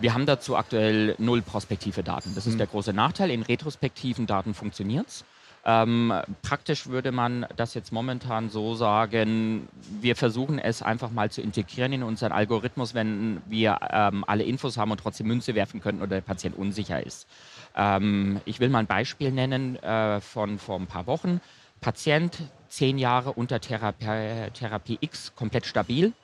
Wir 0.00 0.14
haben 0.14 0.24
dazu 0.24 0.56
aktuell 0.56 1.14
null 1.18 1.42
prospektive 1.42 2.02
Daten. 2.02 2.34
Das 2.34 2.46
ist 2.46 2.54
mhm. 2.54 2.58
der 2.58 2.66
große 2.68 2.92
Nachteil. 2.92 3.30
In 3.30 3.42
retrospektiven 3.42 4.26
Daten 4.26 4.54
funktioniert 4.54 5.06
es. 5.06 5.24
Ähm, 5.62 6.12
praktisch 6.40 6.86
würde 6.86 7.12
man 7.12 7.46
das 7.54 7.74
jetzt 7.74 7.92
momentan 7.92 8.48
so 8.48 8.74
sagen, 8.74 9.68
wir 10.00 10.16
versuchen 10.16 10.58
es 10.58 10.80
einfach 10.80 11.10
mal 11.10 11.30
zu 11.30 11.42
integrieren 11.42 11.92
in 11.92 12.02
unseren 12.02 12.32
Algorithmus, 12.32 12.94
wenn 12.94 13.42
wir 13.46 13.78
ähm, 13.90 14.24
alle 14.26 14.44
Infos 14.44 14.78
haben 14.78 14.90
und 14.90 15.00
trotzdem 15.00 15.26
Münze 15.26 15.54
werfen 15.54 15.82
könnten 15.82 16.00
oder 16.00 16.16
der 16.16 16.22
Patient 16.22 16.56
unsicher 16.56 17.04
ist. 17.04 17.28
Ähm, 17.76 18.40
ich 18.46 18.58
will 18.58 18.70
mal 18.70 18.78
ein 18.78 18.86
Beispiel 18.86 19.32
nennen 19.32 19.76
äh, 19.76 20.22
von 20.22 20.58
vor 20.58 20.80
ein 20.80 20.86
paar 20.86 21.06
Wochen. 21.06 21.42
Patient, 21.82 22.38
zehn 22.68 22.96
Jahre 22.96 23.32
unter 23.32 23.60
Therapie, 23.60 24.50
Therapie 24.54 24.96
X, 25.00 25.34
komplett 25.34 25.66
stabil. 25.66 26.14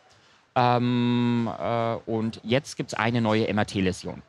Ähm, 0.57 1.49
äh, 1.59 1.95
und 2.07 2.41
jetzt 2.43 2.77
gibt 2.77 2.93
es 2.93 2.99
eine 2.99 3.21
neue 3.21 3.53
MRT-Läsion 3.53 4.23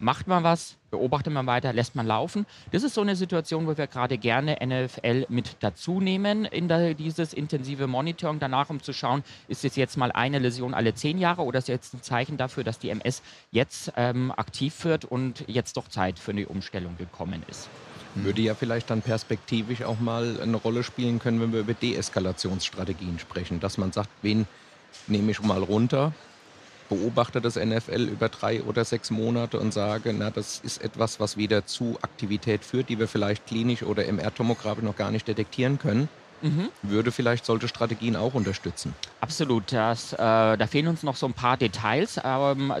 macht 0.00 0.26
man 0.26 0.42
was, 0.42 0.76
beobachtet 0.90 1.32
man 1.32 1.46
weiter, 1.46 1.72
lässt 1.72 1.94
man 1.94 2.06
laufen. 2.06 2.46
Das 2.72 2.82
ist 2.82 2.94
so 2.94 3.02
eine 3.02 3.14
Situation, 3.14 3.66
wo 3.66 3.76
wir 3.76 3.86
gerade 3.86 4.18
gerne 4.18 4.56
NFL 4.64 5.26
mit 5.28 5.56
dazu 5.60 6.00
nehmen 6.00 6.46
in 6.46 6.68
der, 6.68 6.94
dieses 6.94 7.32
intensive 7.32 7.86
Monitoring 7.86 8.40
danach, 8.40 8.70
um 8.70 8.82
zu 8.82 8.92
schauen, 8.92 9.22
ist 9.46 9.64
es 9.64 9.76
jetzt 9.76 9.96
mal 9.96 10.10
eine 10.10 10.38
Läsion 10.38 10.74
alle 10.74 10.94
zehn 10.94 11.18
Jahre 11.18 11.42
oder 11.42 11.58
ist 11.58 11.68
jetzt 11.68 11.94
ein 11.94 12.02
Zeichen 12.02 12.38
dafür, 12.38 12.64
dass 12.64 12.78
die 12.78 12.88
MS 12.88 13.22
jetzt 13.52 13.92
ähm, 13.96 14.32
aktiv 14.32 14.84
wird 14.84 15.04
und 15.04 15.44
jetzt 15.46 15.76
doch 15.76 15.86
Zeit 15.88 16.18
für 16.18 16.32
eine 16.32 16.46
Umstellung 16.46 16.96
gekommen 16.96 17.44
ist. 17.48 17.68
Würde 18.16 18.42
ja 18.42 18.54
vielleicht 18.54 18.90
dann 18.90 19.02
perspektivisch 19.02 19.82
auch 19.82 20.00
mal 20.00 20.40
eine 20.42 20.56
Rolle 20.56 20.82
spielen 20.82 21.20
können, 21.20 21.40
wenn 21.40 21.52
wir 21.52 21.60
über 21.60 21.74
Deeskalationsstrategien 21.74 23.20
sprechen, 23.20 23.60
dass 23.60 23.78
man 23.78 23.92
sagt, 23.92 24.08
wen 24.22 24.46
nehme 25.06 25.30
ich 25.30 25.40
mal 25.42 25.62
runter, 25.62 26.12
beobachte 26.88 27.40
das 27.40 27.56
NFL 27.56 28.08
über 28.08 28.28
drei 28.28 28.62
oder 28.62 28.84
sechs 28.84 29.10
Monate 29.10 29.58
und 29.58 29.72
sage, 29.72 30.12
na, 30.12 30.30
das 30.30 30.60
ist 30.62 30.82
etwas, 30.82 31.20
was 31.20 31.36
wieder 31.36 31.64
zu 31.64 31.98
Aktivität 32.02 32.64
führt, 32.64 32.88
die 32.88 32.98
wir 32.98 33.08
vielleicht 33.08 33.46
klinisch 33.46 33.82
oder 33.82 34.04
MR-Tomografie 34.06 34.82
noch 34.82 34.96
gar 34.96 35.10
nicht 35.10 35.26
detektieren 35.28 35.78
können. 35.78 36.08
Mhm. 36.42 36.70
Würde 36.82 37.12
vielleicht 37.12 37.44
solche 37.44 37.68
Strategien 37.68 38.16
auch 38.16 38.34
unterstützen. 38.34 38.94
Absolut. 39.20 39.72
Das, 39.72 40.12
äh, 40.14 40.16
da 40.16 40.66
fehlen 40.66 40.88
uns 40.88 41.02
noch 41.02 41.16
so 41.16 41.26
ein 41.26 41.34
paar 41.34 41.56
Details. 41.56 42.20
Ähm, 42.24 42.72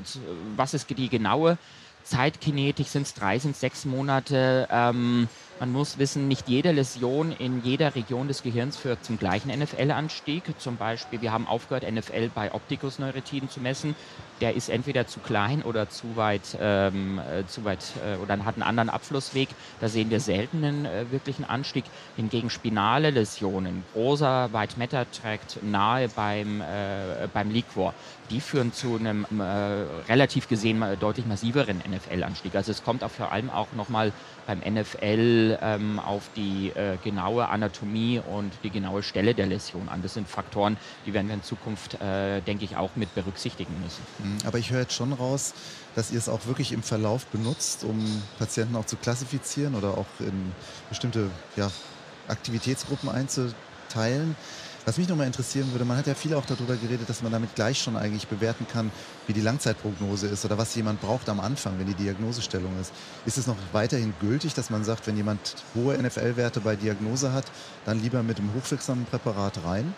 was 0.56 0.74
ist 0.74 0.88
die 0.90 1.08
genaue 1.08 1.58
Zeitkinetik? 2.02 2.88
Sind 2.88 3.02
es 3.02 3.14
drei, 3.14 3.38
sind 3.38 3.52
es 3.52 3.60
sechs 3.60 3.84
Monate? 3.84 4.66
Ähm, 4.70 5.28
man 5.60 5.72
muss 5.72 5.98
wissen, 5.98 6.26
nicht 6.26 6.48
jede 6.48 6.72
Läsion 6.72 7.32
in 7.32 7.62
jeder 7.62 7.94
Region 7.94 8.28
des 8.28 8.42
Gehirns 8.42 8.78
führt 8.78 9.04
zum 9.04 9.18
gleichen 9.18 9.50
NFL-Anstieg. 9.50 10.42
Zum 10.58 10.78
Beispiel, 10.78 11.20
wir 11.20 11.32
haben 11.32 11.46
aufgehört, 11.46 11.84
NFL 11.88 12.30
bei 12.34 12.54
Optikusneuritiden 12.54 13.50
zu 13.50 13.60
messen. 13.60 13.94
Der 14.40 14.54
ist 14.56 14.70
entweder 14.70 15.06
zu 15.06 15.20
klein 15.20 15.62
oder 15.62 15.90
zu 15.90 16.16
weit, 16.16 16.56
ähm, 16.58 17.18
äh, 17.18 17.46
zu 17.46 17.62
weit 17.66 17.84
äh, 18.02 18.16
oder 18.22 18.42
hat 18.42 18.54
einen 18.54 18.62
anderen 18.62 18.88
Abflussweg. 18.88 19.50
Da 19.82 19.90
sehen 19.90 20.08
wir 20.08 20.20
selten 20.20 20.64
einen 20.64 20.86
äh, 20.86 21.10
wirklichen 21.10 21.44
Anstieg. 21.44 21.84
Hingegen 22.16 22.48
spinale 22.48 23.10
Läsionen, 23.10 23.84
großer 23.92 24.50
White 24.54 24.78
Matter 24.78 25.04
Tract 25.10 25.62
nahe 25.62 26.08
beim, 26.08 26.62
äh, 26.62 27.28
beim 27.34 27.50
Liquor, 27.50 27.92
die 28.30 28.40
führen 28.40 28.72
zu 28.72 28.96
einem 28.96 29.26
äh, 29.38 29.42
relativ 30.10 30.48
gesehen 30.48 30.82
deutlich 30.98 31.26
massiveren 31.26 31.82
NFL-Anstieg. 31.86 32.54
Also 32.54 32.72
es 32.72 32.82
kommt 32.82 33.04
auch 33.04 33.10
vor 33.10 33.30
allem 33.30 33.50
auch 33.50 33.68
nochmal 33.76 34.12
beim 34.50 34.74
NFL 34.74 35.58
ähm, 35.62 36.00
auf 36.00 36.30
die 36.34 36.70
äh, 36.70 36.96
genaue 37.04 37.48
Anatomie 37.48 38.20
und 38.20 38.52
die 38.64 38.70
genaue 38.70 39.02
Stelle 39.04 39.34
der 39.34 39.46
Läsion 39.46 39.88
an. 39.88 40.02
Das 40.02 40.14
sind 40.14 40.28
Faktoren, 40.28 40.76
die 41.06 41.14
werden 41.14 41.28
wir 41.28 41.34
in 41.34 41.42
Zukunft, 41.44 42.00
äh, 42.00 42.40
denke 42.40 42.64
ich, 42.64 42.76
auch 42.76 42.90
mit 42.96 43.14
berücksichtigen 43.14 43.72
müssen. 43.80 44.02
Mhm, 44.18 44.38
aber 44.44 44.58
ich 44.58 44.72
höre 44.72 44.80
jetzt 44.80 44.94
schon 44.94 45.12
raus, 45.12 45.54
dass 45.94 46.10
ihr 46.10 46.18
es 46.18 46.28
auch 46.28 46.46
wirklich 46.46 46.72
im 46.72 46.82
Verlauf 46.82 47.26
benutzt, 47.26 47.84
um 47.84 48.22
Patienten 48.38 48.74
auch 48.74 48.86
zu 48.86 48.96
klassifizieren 48.96 49.76
oder 49.76 49.96
auch 49.96 50.06
in 50.18 50.52
bestimmte 50.88 51.30
ja, 51.54 51.70
Aktivitätsgruppen 52.26 53.08
einzuteilen. 53.08 54.34
Was 54.86 54.96
mich 54.96 55.08
nochmal 55.08 55.26
interessieren 55.26 55.70
würde, 55.72 55.84
man 55.84 55.98
hat 55.98 56.06
ja 56.06 56.14
viel 56.14 56.34
auch 56.34 56.46
darüber 56.46 56.74
geredet, 56.74 57.08
dass 57.08 57.22
man 57.22 57.30
damit 57.30 57.54
gleich 57.54 57.78
schon 57.80 57.96
eigentlich 57.96 58.28
bewerten 58.28 58.66
kann, 58.66 58.90
wie 59.26 59.34
die 59.34 59.42
Langzeitprognose 59.42 60.26
ist 60.26 60.44
oder 60.46 60.56
was 60.56 60.74
jemand 60.74 61.02
braucht 61.02 61.28
am 61.28 61.38
Anfang, 61.38 61.78
wenn 61.78 61.86
die 61.86 61.94
Diagnosestellung 61.94 62.72
ist. 62.80 62.92
Ist 63.26 63.36
es 63.36 63.46
noch 63.46 63.56
weiterhin 63.72 64.14
gültig, 64.20 64.54
dass 64.54 64.70
man 64.70 64.82
sagt, 64.82 65.06
wenn 65.06 65.16
jemand 65.16 65.56
hohe 65.74 65.96
NFL-Werte 66.02 66.60
bei 66.60 66.76
Diagnose 66.76 67.32
hat, 67.32 67.44
dann 67.84 68.00
lieber 68.00 68.22
mit 68.22 68.38
einem 68.38 68.54
hochwirksamen 68.54 69.04
Präparat 69.04 69.64
rein? 69.64 69.94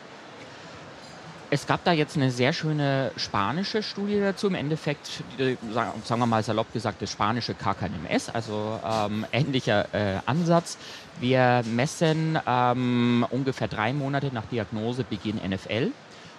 Es 1.53 1.67
gab 1.67 1.85
da 1.85 1.93
jetzt 1.93 2.17
eine 2.17 2.31
sehr 2.31 2.55
schöne 2.55 3.13
spanische 3.19 3.83
Studie 3.83 4.19
dazu. 4.19 4.47
Im 4.47 4.55
Endeffekt, 4.55 5.23
sagen 5.63 6.23
wir 6.23 6.25
mal 6.25 6.43
salopp 6.43 6.73
gesagt, 6.73 7.03
das 7.03 7.13
spanische 7.13 7.53
KKNMS, 7.53 8.31
also 8.31 8.81
ähm, 8.83 9.27
ähnlicher 9.33 9.87
äh, 9.93 10.21
Ansatz. 10.25 10.79
Wir 11.21 11.63
messen 11.67 12.39
ähm, 12.47 13.27
ungefähr 13.29 13.69
drei 13.69 13.93
Monate 13.93 14.31
nach 14.33 14.47
Diagnosebeginn 14.47 15.43
NFL. 15.47 15.91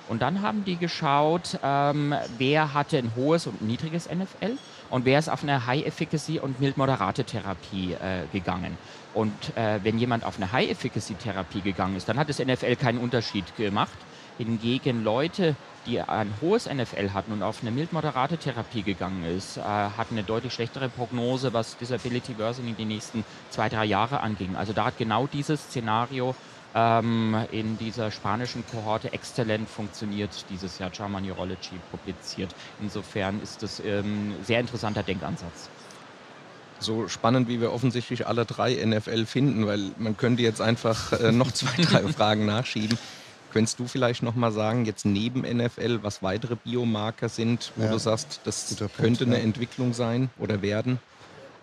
Und 0.09 0.23
dann 0.23 0.41
haben 0.41 0.65
die 0.65 0.77
geschaut, 0.77 1.59
ähm, 1.61 2.15
wer 2.39 2.73
hatte 2.73 2.97
ein 2.97 3.11
hohes 3.15 3.45
und 3.45 3.61
niedriges 3.61 4.09
NFL 4.09 4.57
und 4.89 5.05
wer 5.05 5.19
ist 5.19 5.29
auf 5.29 5.43
eine 5.43 5.67
High-Efficacy 5.67 6.39
und 6.39 6.59
mild-moderate 6.59 7.23
Therapie 7.23 7.93
äh, 7.93 8.25
gegangen. 8.31 8.79
Und 9.13 9.55
äh, 9.55 9.79
wenn 9.83 9.99
jemand 9.99 10.25
auf 10.25 10.37
eine 10.37 10.51
High-Efficacy-Therapie 10.51 11.61
gegangen 11.61 11.97
ist, 11.97 12.09
dann 12.09 12.17
hat 12.17 12.29
das 12.29 12.39
NFL 12.39 12.77
keinen 12.77 12.97
Unterschied 12.97 13.55
gemacht. 13.57 13.93
Hingegen 14.37 15.03
Leute, 15.03 15.55
die 15.85 16.01
ein 16.01 16.33
hohes 16.41 16.67
NFL 16.71 17.11
hatten 17.13 17.31
und 17.31 17.43
auf 17.43 17.61
eine 17.61 17.71
mild-moderate 17.71 18.37
Therapie 18.37 18.83
gegangen 18.83 19.25
ist, 19.25 19.57
äh, 19.57 19.61
hatten 19.61 20.15
eine 20.15 20.23
deutlich 20.23 20.53
schlechtere 20.53 20.89
Prognose, 20.89 21.53
was 21.53 21.77
Disability 21.77 22.37
Worsening 22.37 22.75
die 22.77 22.85
nächsten 22.85 23.23
zwei, 23.49 23.69
drei 23.69 23.85
Jahre 23.85 24.21
anging. 24.21 24.55
Also 24.55 24.73
da 24.73 24.85
hat 24.85 24.97
genau 24.97 25.27
dieses 25.27 25.61
Szenario 25.63 26.35
ähm, 26.73 27.35
in 27.51 27.77
dieser 27.77 28.11
spanischen 28.11 28.63
Kohorte 28.71 29.13
exzellent 29.13 29.69
funktioniert, 29.69 30.31
dieses 30.49 30.79
Jahr 30.79 30.91
JAMA 30.91 31.21
Neurology 31.21 31.79
publiziert. 31.91 32.55
Insofern 32.81 33.41
ist 33.41 33.61
das 33.61 33.79
ähm, 33.79 34.33
ein 34.39 34.45
sehr 34.45 34.59
interessanter 34.59 35.03
Denkansatz 35.03 35.69
so 36.79 37.07
spannend, 37.07 37.47
wie 37.47 37.61
wir 37.61 37.71
offensichtlich 37.71 38.27
alle 38.27 38.45
drei 38.45 38.73
NFL 38.85 39.25
finden, 39.25 39.65
weil 39.65 39.91
man 39.97 40.17
könnte 40.17 40.43
jetzt 40.43 40.59
einfach 40.59 41.13
äh, 41.13 41.31
noch 41.31 41.51
zwei, 41.51 41.81
drei 41.81 42.01
Fragen 42.13 42.45
nachschieben. 42.45 42.97
Könntest 43.53 43.79
du 43.79 43.87
vielleicht 43.87 44.23
noch 44.23 44.35
mal 44.35 44.51
sagen, 44.51 44.85
jetzt 44.85 45.05
neben 45.05 45.41
NFL, 45.41 45.99
was 46.01 46.23
weitere 46.23 46.55
Biomarker 46.55 47.29
sind, 47.29 47.71
wo 47.75 47.83
ja, 47.83 47.91
du 47.91 47.99
sagst, 47.99 48.41
das 48.45 48.75
Punkt, 48.75 48.97
könnte 48.97 49.25
eine 49.25 49.37
ja. 49.37 49.43
Entwicklung 49.43 49.93
sein 49.93 50.29
oder 50.39 50.61
werden? 50.63 50.99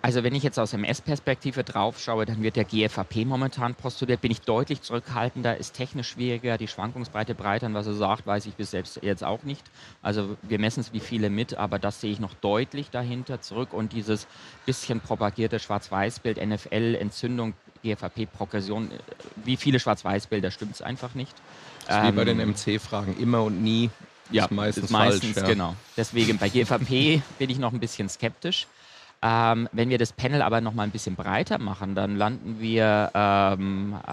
Also 0.03 0.23
wenn 0.25 0.35
ich 0.35 0.43
jetzt 0.43 0.59
aus 0.59 0.73
MS-Perspektive 0.73 1.63
drauf 1.63 2.01
schaue, 2.01 2.25
dann 2.25 2.43
wird 2.43 2.57
der 2.57 2.65
GFAP 2.65 3.27
momentan 3.27 3.75
postuliert. 3.75 4.23
Bin 4.23 4.31
ich 4.31 4.41
deutlich 4.41 4.81
zurückhaltender, 4.81 5.59
ist 5.59 5.75
technisch 5.75 6.09
schwieriger, 6.09 6.57
die 6.57 6.69
Schwankungsbreite 6.69 7.35
breiter. 7.35 7.67
Und 7.67 7.75
was 7.75 7.87
er 7.87 7.93
sagt, 7.93 8.27
weiß 8.27 8.47
ich 8.47 8.55
bis 8.55 8.71
selbst 8.71 9.01
jetzt 9.03 9.23
auch 9.23 9.43
nicht. 9.43 9.63
Also 10.01 10.39
wir 10.43 10.59
messen 10.59 10.81
es 10.81 10.95
wie 10.95 11.01
viele 11.01 11.29
mit, 11.29 11.55
aber 11.55 11.79
das 11.79 12.01
sehe 12.01 12.13
ich 12.13 12.21
noch 12.21 12.33
deutlich 12.33 12.89
dahinter 12.89 13.43
zurück. 13.43 13.75
Und 13.75 13.93
dieses 13.93 14.27
bisschen 14.65 15.01
propagierte 15.01 15.59
Schwarz-Weiß-Bild, 15.59 16.39
NFL, 16.39 16.97
Entzündung, 16.99 17.53
GFAP-Progression, 17.83 18.91
wie 19.45 19.57
viele 19.57 19.81
Schwarz-Weiß-Bilder 19.81 20.51
stimmt 20.51 20.75
es 20.75 20.83
einfach 20.83 21.15
nicht. 21.15 21.35
Ähm, 21.91 22.07
wie 22.07 22.17
bei 22.17 22.25
den 22.25 22.41
ähm, 22.41 22.51
MC-Fragen, 22.51 23.17
immer 23.19 23.43
und 23.43 23.63
nie. 23.63 23.91
Ja, 24.31 24.45
ist 24.45 24.51
meistens, 24.53 24.85
ist 24.85 24.91
meistens 24.91 25.33
falsch, 25.33 25.49
ja. 25.49 25.55
genau. 25.55 25.75
Deswegen 25.97 26.39
bei 26.39 26.49
GVP 26.49 27.23
bin 27.39 27.51
ich 27.51 27.59
noch 27.59 27.73
ein 27.73 27.81
bisschen 27.81 28.09
skeptisch. 28.09 28.67
Ähm, 29.23 29.69
wenn 29.73 29.91
wir 29.91 29.99
das 29.99 30.13
Panel 30.13 30.41
aber 30.41 30.63
noch 30.63 30.73
mal 30.73 30.85
ein 30.85 30.93
bisschen 30.93 31.15
breiter 31.15 31.59
machen, 31.59 31.95
dann 31.95 32.17
landen 32.17 32.59
wir 32.59 33.11
ähm, 33.13 33.95
äh, 34.07 34.11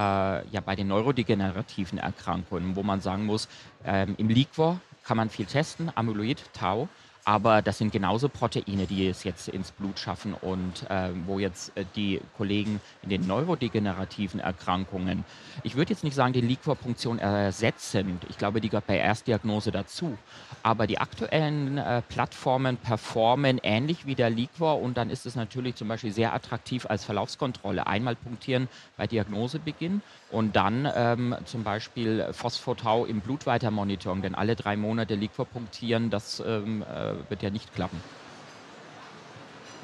ja 0.49 0.59
bei 0.65 0.75
den 0.75 0.87
neurodegenerativen 0.89 1.97
Erkrankungen, 1.97 2.75
wo 2.75 2.83
man 2.83 2.99
sagen 2.99 3.25
muss, 3.25 3.47
ähm, 3.85 4.15
im 4.17 4.27
Liquor 4.27 4.81
kann 5.05 5.15
man 5.15 5.29
viel 5.29 5.45
testen, 5.45 5.89
Amyloid, 5.95 6.43
Tau, 6.51 6.89
aber 7.27 7.61
das 7.61 7.77
sind 7.77 7.91
genauso 7.91 8.29
Proteine, 8.29 8.85
die 8.87 9.05
es 9.05 9.25
jetzt 9.25 9.49
ins 9.49 9.71
Blut 9.71 9.99
schaffen 9.99 10.33
und 10.33 10.89
äh, 10.89 11.09
wo 11.25 11.39
jetzt 11.39 11.77
äh, 11.77 11.83
die 11.93 12.21
Kollegen 12.37 12.79
in 13.03 13.09
den 13.09 13.27
neurodegenerativen 13.27 14.39
Erkrankungen, 14.39 15.25
ich 15.63 15.75
würde 15.75 15.91
jetzt 15.91 16.05
nicht 16.05 16.15
sagen, 16.15 16.31
die 16.31 16.39
Liquorpunktion 16.39 17.19
ersetzen. 17.19 18.21
Ich 18.29 18.37
glaube, 18.37 18.61
die 18.61 18.69
gehört 18.69 18.87
bei 18.87 18.97
Erstdiagnose 18.97 19.71
dazu. 19.71 20.17
Aber 20.63 20.87
die 20.87 20.99
aktuellen 20.99 21.77
äh, 21.77 22.01
Plattformen 22.01 22.77
performen 22.77 23.59
ähnlich 23.61 24.05
wie 24.05 24.15
der 24.15 24.29
Liquor 24.29 24.81
und 24.81 24.95
dann 24.95 25.09
ist 25.09 25.25
es 25.25 25.35
natürlich 25.35 25.75
zum 25.75 25.89
Beispiel 25.89 26.13
sehr 26.13 26.33
attraktiv 26.33 26.85
als 26.85 27.03
Verlaufskontrolle. 27.03 27.87
Einmal 27.87 28.15
punktieren 28.15 28.69
bei 28.95 29.05
Diagnosebeginn 29.05 30.01
und 30.29 30.55
dann 30.55 30.89
ähm, 30.93 31.35
zum 31.45 31.63
Beispiel 31.63 32.27
Phosphotau 32.31 33.05
im 33.05 33.21
Blut 33.21 33.45
weiter 33.45 33.71
monitoren, 33.71 34.21
denn 34.21 34.35
alle 34.35 34.55
drei 34.55 34.75
Monate 34.75 35.15
Liquor 35.15 35.45
punktieren, 35.45 36.09
das 36.09 36.41
ähm, 36.45 36.83
äh, 36.83 37.29
wird 37.29 37.43
ja 37.43 37.49
nicht 37.49 37.73
klappen. 37.73 38.01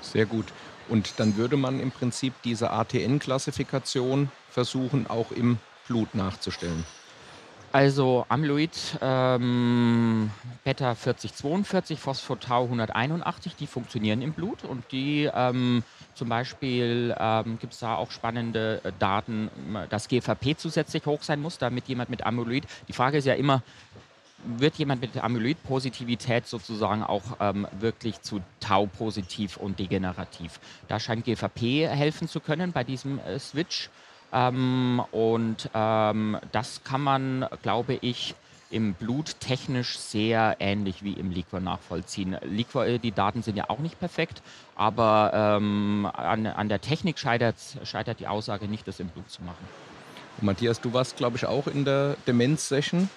Sehr 0.01 0.25
gut. 0.25 0.45
Und 0.89 1.13
dann 1.17 1.37
würde 1.37 1.55
man 1.55 1.79
im 1.79 1.91
Prinzip 1.91 2.33
diese 2.43 2.71
ATN-Klassifikation 2.71 4.29
versuchen, 4.49 5.07
auch 5.07 5.31
im 5.31 5.59
Blut 5.87 6.13
nachzustellen. 6.13 6.83
Also 7.73 8.23
Amyloid 8.29 8.99
ähm, 9.01 10.29
Beta 10.63 10.93
4042, 10.93 11.99
Phosphotau 11.99 12.65
181, 12.65 13.55
die 13.55 13.65
funktionieren 13.65 14.21
im 14.21 14.33
Blut 14.33 14.63
und 14.63 14.91
die 14.91 15.27
ähm, 15.33 15.83
zum 16.13 16.29
Beispiel 16.29 17.15
ähm, 17.19 17.57
gibt 17.59 17.73
es 17.73 17.79
da 17.79 17.95
auch 17.95 18.11
spannende 18.11 18.79
äh, 18.83 18.91
Daten, 18.99 19.49
dass 19.89 20.07
GFAP 20.07 20.55
zusätzlich 20.55 21.07
hoch 21.07 21.23
sein 21.23 21.41
muss, 21.41 21.57
damit 21.57 21.87
jemand 21.87 22.11
mit 22.11 22.23
Amyloid, 22.23 22.65
die 22.87 22.93
Frage 22.93 23.17
ist 23.17 23.25
ja 23.25 23.33
immer, 23.33 23.63
wird 24.45 24.75
jemand 24.75 25.01
mit 25.01 25.17
Amyloid-Positivität 25.17 26.45
sozusagen 26.45 27.01
auch 27.01 27.37
ähm, 27.39 27.67
wirklich 27.79 28.21
zu 28.21 28.41
Tau-positiv 28.59 29.57
und 29.57 29.79
degenerativ. 29.79 30.59
Da 30.87 30.99
scheint 30.99 31.25
GFAP 31.25 31.61
helfen 31.89 32.27
zu 32.27 32.39
können 32.39 32.71
bei 32.71 32.83
diesem 32.83 33.17
äh, 33.17 33.39
Switch. 33.39 33.89
Ähm, 34.33 35.01
und 35.11 35.69
ähm, 35.73 36.37
das 36.51 36.83
kann 36.83 37.01
man, 37.01 37.45
glaube 37.61 37.97
ich, 38.01 38.35
im 38.71 38.95
Blut 38.95 39.39
technisch 39.39 39.99
sehr 39.99 40.57
ähnlich 40.59 41.03
wie 41.03 41.13
im 41.13 41.29
Liquor 41.29 41.59
nachvollziehen. 41.59 42.35
Liquor, 42.41 42.85
äh, 42.85 42.97
die 42.97 43.11
Daten 43.11 43.43
sind 43.43 43.55
ja 43.55 43.69
auch 43.69 43.79
nicht 43.79 43.99
perfekt, 43.99 44.41
aber 44.75 45.31
ähm, 45.33 46.09
an, 46.11 46.47
an, 46.47 46.69
der 46.69 46.81
Technik 46.81 47.19
scheitert, 47.19 47.55
scheitert 47.83 48.19
die 48.19 48.27
Aussage 48.27 48.67
nicht, 48.67 48.87
das 48.87 48.99
im 48.99 49.09
Blut 49.09 49.29
zu 49.29 49.43
machen. 49.43 49.65
Matthias, 50.41 50.81
du 50.81 50.91
warst, 50.91 51.15
glaube 51.15 51.37
ich, 51.37 51.45
auch 51.45 51.67
in 51.67 51.85
der 51.85 52.17
Demenz-Session. 52.25 53.09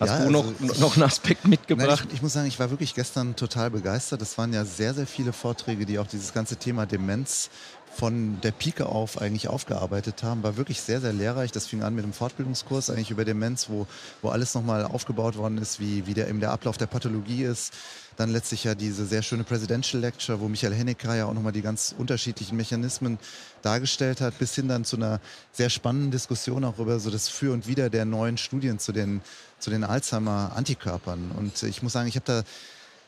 Hast 0.00 0.18
ja, 0.18 0.24
du 0.24 0.30
noch, 0.30 0.46
also 0.60 0.80
noch 0.80 0.96
einen 0.96 1.04
Aspekt 1.04 1.46
mitgebracht? 1.46 2.00
Nein, 2.00 2.08
ich, 2.08 2.14
ich, 2.14 2.22
muss 2.22 2.32
sagen, 2.32 2.48
ich 2.48 2.58
war 2.58 2.70
wirklich 2.70 2.94
gestern 2.94 3.36
total 3.36 3.70
begeistert. 3.70 4.20
Es 4.22 4.36
waren 4.38 4.52
ja 4.52 4.64
sehr, 4.64 4.94
sehr 4.94 5.06
viele 5.06 5.32
Vorträge, 5.32 5.86
die 5.86 5.98
auch 5.98 6.06
dieses 6.06 6.32
ganze 6.32 6.56
Thema 6.56 6.86
Demenz 6.86 7.50
von 7.94 8.40
der 8.40 8.52
Pike 8.52 8.86
auf 8.86 9.20
eigentlich 9.20 9.48
aufgearbeitet 9.48 10.22
haben. 10.22 10.42
War 10.42 10.56
wirklich 10.56 10.80
sehr, 10.80 11.00
sehr 11.00 11.12
lehrreich. 11.12 11.52
Das 11.52 11.66
fing 11.66 11.82
an 11.82 11.94
mit 11.94 12.04
einem 12.04 12.12
Fortbildungskurs 12.12 12.90
eigentlich 12.90 13.10
über 13.10 13.24
Demenz, 13.24 13.68
wo, 13.68 13.86
wo 14.22 14.30
alles 14.30 14.54
nochmal 14.54 14.84
aufgebaut 14.84 15.36
worden 15.36 15.58
ist, 15.58 15.78
wie, 15.78 16.06
wie 16.06 16.14
der, 16.14 16.28
eben 16.28 16.40
der 16.40 16.52
Ablauf 16.52 16.78
der 16.78 16.86
Pathologie 16.86 17.44
ist. 17.44 17.74
Dann 18.16 18.30
letztlich 18.30 18.64
ja 18.64 18.74
diese 18.74 19.06
sehr 19.06 19.22
schöne 19.22 19.44
Presidential 19.44 20.00
Lecture, 20.00 20.40
wo 20.40 20.48
Michael 20.48 20.74
Hennecker 20.74 21.14
ja 21.14 21.26
auch 21.26 21.34
nochmal 21.34 21.52
die 21.52 21.62
ganz 21.62 21.94
unterschiedlichen 21.96 22.56
Mechanismen 22.56 23.18
dargestellt 23.62 24.20
hat, 24.20 24.38
bis 24.38 24.54
hin 24.54 24.68
dann 24.68 24.84
zu 24.84 24.96
einer 24.96 25.20
sehr 25.52 25.70
spannenden 25.70 26.10
Diskussion 26.10 26.64
auch 26.64 26.78
über 26.78 26.98
so 26.98 27.10
das 27.10 27.28
Für 27.28 27.52
und 27.52 27.66
Wider 27.66 27.90
der 27.90 28.04
neuen 28.04 28.38
Studien 28.38 28.78
zu 28.78 28.92
den, 28.92 29.20
zu 29.58 29.70
den 29.70 29.84
Alzheimer-Antikörpern. 29.84 31.30
Und 31.36 31.62
ich 31.62 31.82
muss 31.82 31.92
sagen, 31.92 32.08
ich 32.08 32.16
habe 32.16 32.26
da 32.26 32.42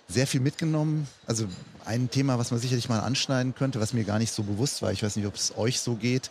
sehr 0.09 0.27
viel 0.27 0.41
mitgenommen. 0.41 1.09
Also 1.27 1.47
ein 1.87 2.11
Thema, 2.11 2.39
was 2.39 2.51
man 2.51 2.61
sicherlich 2.61 2.89
mal 2.89 3.01
anschneiden 3.01 3.55
könnte, 3.55 3.81
was 3.81 3.93
mir 3.93 4.05
gar 4.05 4.19
nicht 4.19 4.33
so 4.33 4.43
bewusst 4.43 4.81
war, 4.83 4.93
ich 4.93 5.03
weiß 5.03 5.17
nicht, 5.17 5.27
ob 5.27 5.35
es 5.35 5.57
euch 5.57 5.81
so 5.81 5.95
geht. 5.97 6.31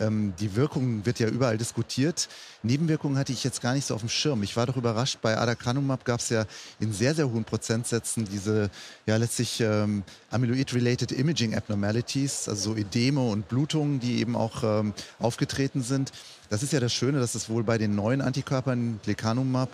Ähm, 0.00 0.32
die 0.40 0.56
Wirkung 0.56 1.04
wird 1.04 1.18
ja 1.18 1.28
überall 1.28 1.58
diskutiert. 1.58 2.28
Nebenwirkungen 2.62 3.18
hatte 3.18 3.32
ich 3.32 3.44
jetzt 3.44 3.60
gar 3.60 3.74
nicht 3.74 3.86
so 3.86 3.94
auf 3.94 4.00
dem 4.00 4.08
Schirm. 4.08 4.42
Ich 4.42 4.56
war 4.56 4.66
doch 4.66 4.76
überrascht, 4.76 5.18
bei 5.20 5.36
Adacanumab 5.36 6.04
gab 6.04 6.20
es 6.20 6.30
ja 6.30 6.46
in 6.80 6.92
sehr, 6.92 7.14
sehr 7.14 7.30
hohen 7.30 7.44
Prozentsätzen 7.44 8.24
diese 8.24 8.70
ja 9.06 9.16
letztlich 9.16 9.60
ähm, 9.60 10.04
Amyloid-related 10.30 11.12
Imaging 11.12 11.54
Abnormalities, 11.54 12.48
also 12.48 12.72
so 12.72 12.76
Edeme 12.76 13.20
und 13.20 13.48
Blutungen, 13.48 14.00
die 14.00 14.20
eben 14.20 14.36
auch 14.36 14.62
ähm, 14.62 14.94
aufgetreten 15.18 15.82
sind. 15.82 16.12
Das 16.48 16.62
ist 16.62 16.72
ja 16.72 16.80
das 16.80 16.92
Schöne, 16.92 17.20
dass 17.20 17.34
es 17.34 17.48
wohl 17.48 17.64
bei 17.64 17.78
den 17.78 17.94
neuen 17.94 18.22
Antikörpern, 18.22 19.00
Lecanemab 19.04 19.70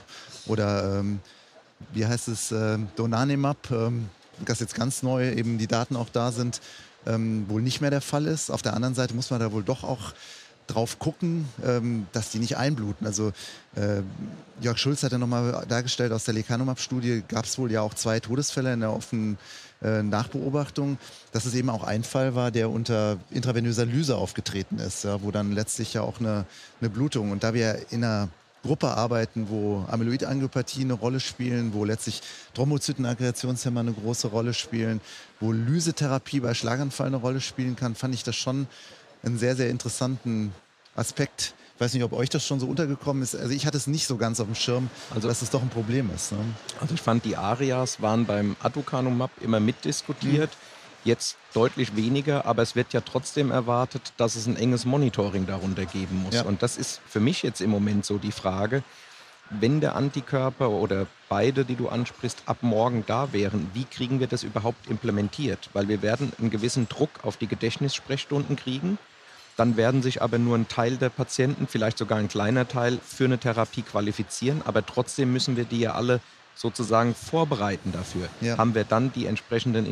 oder 0.47 1.01
ähm, 1.01 1.21
wie 1.93 2.07
heißt 2.07 2.29
es, 2.29 2.53
äh, 2.53 2.79
Donanemab, 2.97 3.71
ähm, 3.71 4.09
das 4.45 4.61
jetzt 4.61 4.75
ganz 4.75 5.03
neu 5.03 5.33
eben 5.33 5.59
die 5.59 5.67
Daten 5.67 5.97
auch 5.97 6.09
da 6.09 6.33
sind, 6.33 6.61
ähm, 7.07 7.47
wohl 7.49 7.63
nicht 7.63 7.81
mehr 7.81 7.91
der 7.91 8.01
Fall 8.01 8.27
ist. 8.27 8.51
Auf 8.51 8.63
der 8.63 8.75
anderen 8.75 8.95
Seite 8.95 9.15
muss 9.15 9.31
man 9.31 9.41
da 9.41 9.53
wohl 9.53 9.63
doch 9.63 9.85
auch 9.85 10.13
drauf 10.67 10.99
gucken, 10.99 11.49
ähm, 11.65 12.07
dass 12.13 12.31
die 12.31 12.39
nicht 12.39 12.57
einbluten. 12.57 13.07
Also 13.07 13.33
äh, 13.75 14.03
Jörg 14.61 14.79
Schulz 14.79 15.03
hat 15.03 15.13
ja 15.13 15.19
nochmal 15.19 15.65
dargestellt, 15.69 16.13
aus 16.13 16.25
der 16.25 16.35
Lecanomab-Studie 16.35 17.25
gab 17.27 17.45
es 17.45 17.59
wohl 17.59 17.73
ja 17.73 17.81
auch 17.81 17.95
zwei 17.95 18.21
Todesfälle 18.21 18.73
in 18.73 18.81
der 18.81 18.93
offenen 18.93 19.37
äh, 19.83 20.03
Nachbeobachtung, 20.03 20.99
dass 21.33 21.45
es 21.45 21.55
eben 21.55 21.71
auch 21.71 21.85
ein 21.85 22.05
Fall 22.05 22.35
war, 22.35 22.51
der 22.51 22.71
unter 22.71 23.19
intravenöser 23.31 23.87
Lyse 23.87 24.17
aufgetreten 24.17 24.79
ist, 24.79 25.05
ja, 25.05 25.23
wo 25.23 25.31
dann 25.31 25.53
letztlich 25.53 25.95
ja 25.95 26.03
auch 26.03 26.21
eine, 26.21 26.45
eine 26.81 26.91
Blutung 26.91 27.33
und 27.33 27.43
da 27.43 27.55
wir 27.55 27.87
in 27.91 28.05
einer 28.05 28.29
Gruppe 28.63 28.89
arbeiten, 28.89 29.49
wo 29.49 29.85
Amyloidangiopathie 29.89 30.83
eine 30.83 30.93
Rolle 30.95 31.21
spielen, 31.21 31.73
wo 31.73 31.85
letztlich 31.85 32.21
Thrombozytenaggregationshemmer 32.55 33.81
eine 33.81 33.93
große 33.93 34.29
Rolle 34.29 34.55
spielen, 34.55 35.01
wo 35.41 35.53
Lysetherapie 35.53 36.41
bei 36.41 36.55
Schlaganfall 36.55 37.07
eine 37.07 37.17
Rolle 37.17 37.41
spielen 37.41 37.77
kann, 37.77 37.95
fand 37.95 38.15
ich 38.15 38.23
das 38.23 38.37
schon 38.37 38.67
einen 39.23 39.39
sehr, 39.39 39.57
sehr 39.57 39.71
interessanten 39.71 40.53
Aspekt. 40.95 41.55
Ich 41.75 41.81
weiß 41.81 41.95
nicht, 41.95 42.03
ob 42.05 42.13
euch 42.13 42.29
das 42.29 42.47
schon 42.47 42.61
so 42.61 42.67
untergekommen 42.67 43.23
ist. 43.23 43.35
Also 43.35 43.55
ich 43.55 43.65
hatte 43.67 43.79
es 43.79 43.87
nicht 43.87 44.07
so 44.07 44.19
ganz 44.19 44.39
auf 44.41 44.47
dem 44.47 44.55
Schirm, 44.55 44.91
also, 45.15 45.29
dass 45.29 45.41
es 45.41 45.49
doch 45.49 45.63
ein 45.63 45.71
Problem 45.71 46.11
ist. 46.15 46.33
Ne? 46.33 46.39
Also 46.79 46.95
ich 46.95 47.01
fand, 47.01 47.25
die 47.25 47.37
Arias 47.37 48.03
waren 48.03 48.27
beim 48.27 48.57
Aducanumab 48.61 49.31
immer 49.41 49.61
mitdiskutiert. 49.61 50.51
Mhm. 50.51 50.80
Jetzt 51.05 51.37
deutlich 51.55 51.97
weniger, 51.97 52.45
aber 52.45 52.63
es 52.63 52.77
wird 52.77 52.93
ja 52.93 53.01
trotzdem 53.01 53.51
erwartet, 53.51 54.13
dass 54.17 54.37
es 54.37 54.47
ein 54.47 54.57
enges 54.57 54.85
Monitoring 54.85 55.47
darunter 55.47 55.87
geben 55.87 56.23
muss. 56.23 56.35
Ja. 56.35 56.43
Und 56.43 56.63
das 56.63 56.77
ist 56.77 57.01
für 57.09 57.21
mich 57.21 57.43
jetzt 57.43 57.61
im 57.61 57.71
Moment 57.71 58.05
so 58.05 58.19
die 58.19 58.33
Frage, 58.33 58.83
wenn 59.51 59.81
der 59.81 59.97
Antikörper 59.97 60.71
oder 60.71 61.07
beide, 61.29 61.65
die 61.65 61.75
du 61.75 61.89
ansprichst, 61.89 62.43
ab 62.47 62.59
morgen 62.61 63.05
da 63.07 63.33
wären, 63.33 63.69
wie 63.75 63.85
kriegen 63.85 64.21
wir 64.21 64.29
das 64.29 64.45
überhaupt 64.45 64.89
implementiert? 64.89 65.71
Weil 65.73 65.89
wir 65.89 66.03
werden 66.03 66.33
einen 66.39 66.51
gewissen 66.51 66.89
Druck 66.89 67.11
auf 67.23 67.37
die 67.37 67.49
Gedächtnissprechstunden 67.49 68.57
kriegen. 68.57 68.99
Dann 69.57 69.77
werden 69.77 70.03
sich 70.03 70.23
aber 70.23 70.39
nur 70.39 70.57
ein 70.57 70.69
Teil 70.69 70.97
der 70.97 71.09
Patienten, 71.09 71.67
vielleicht 71.67 71.99
sogar 71.99 72.19
ein 72.19 72.29
kleiner 72.29 72.69
Teil, 72.69 72.99
für 73.05 73.25
eine 73.25 73.39
Therapie 73.39 73.83
qualifizieren. 73.83 74.63
Aber 74.65 74.87
trotzdem 74.87 75.33
müssen 75.33 75.57
wir 75.57 75.65
die 75.65 75.81
ja 75.81 75.95
alle 75.95 76.21
sozusagen 76.55 77.15
vorbereiten 77.15 77.91
dafür. 77.93 78.29
Ja. 78.41 78.57
Haben 78.57 78.75
wir 78.75 78.85
dann 78.85 79.13
die 79.13 79.27
entsprechenden 79.27 79.87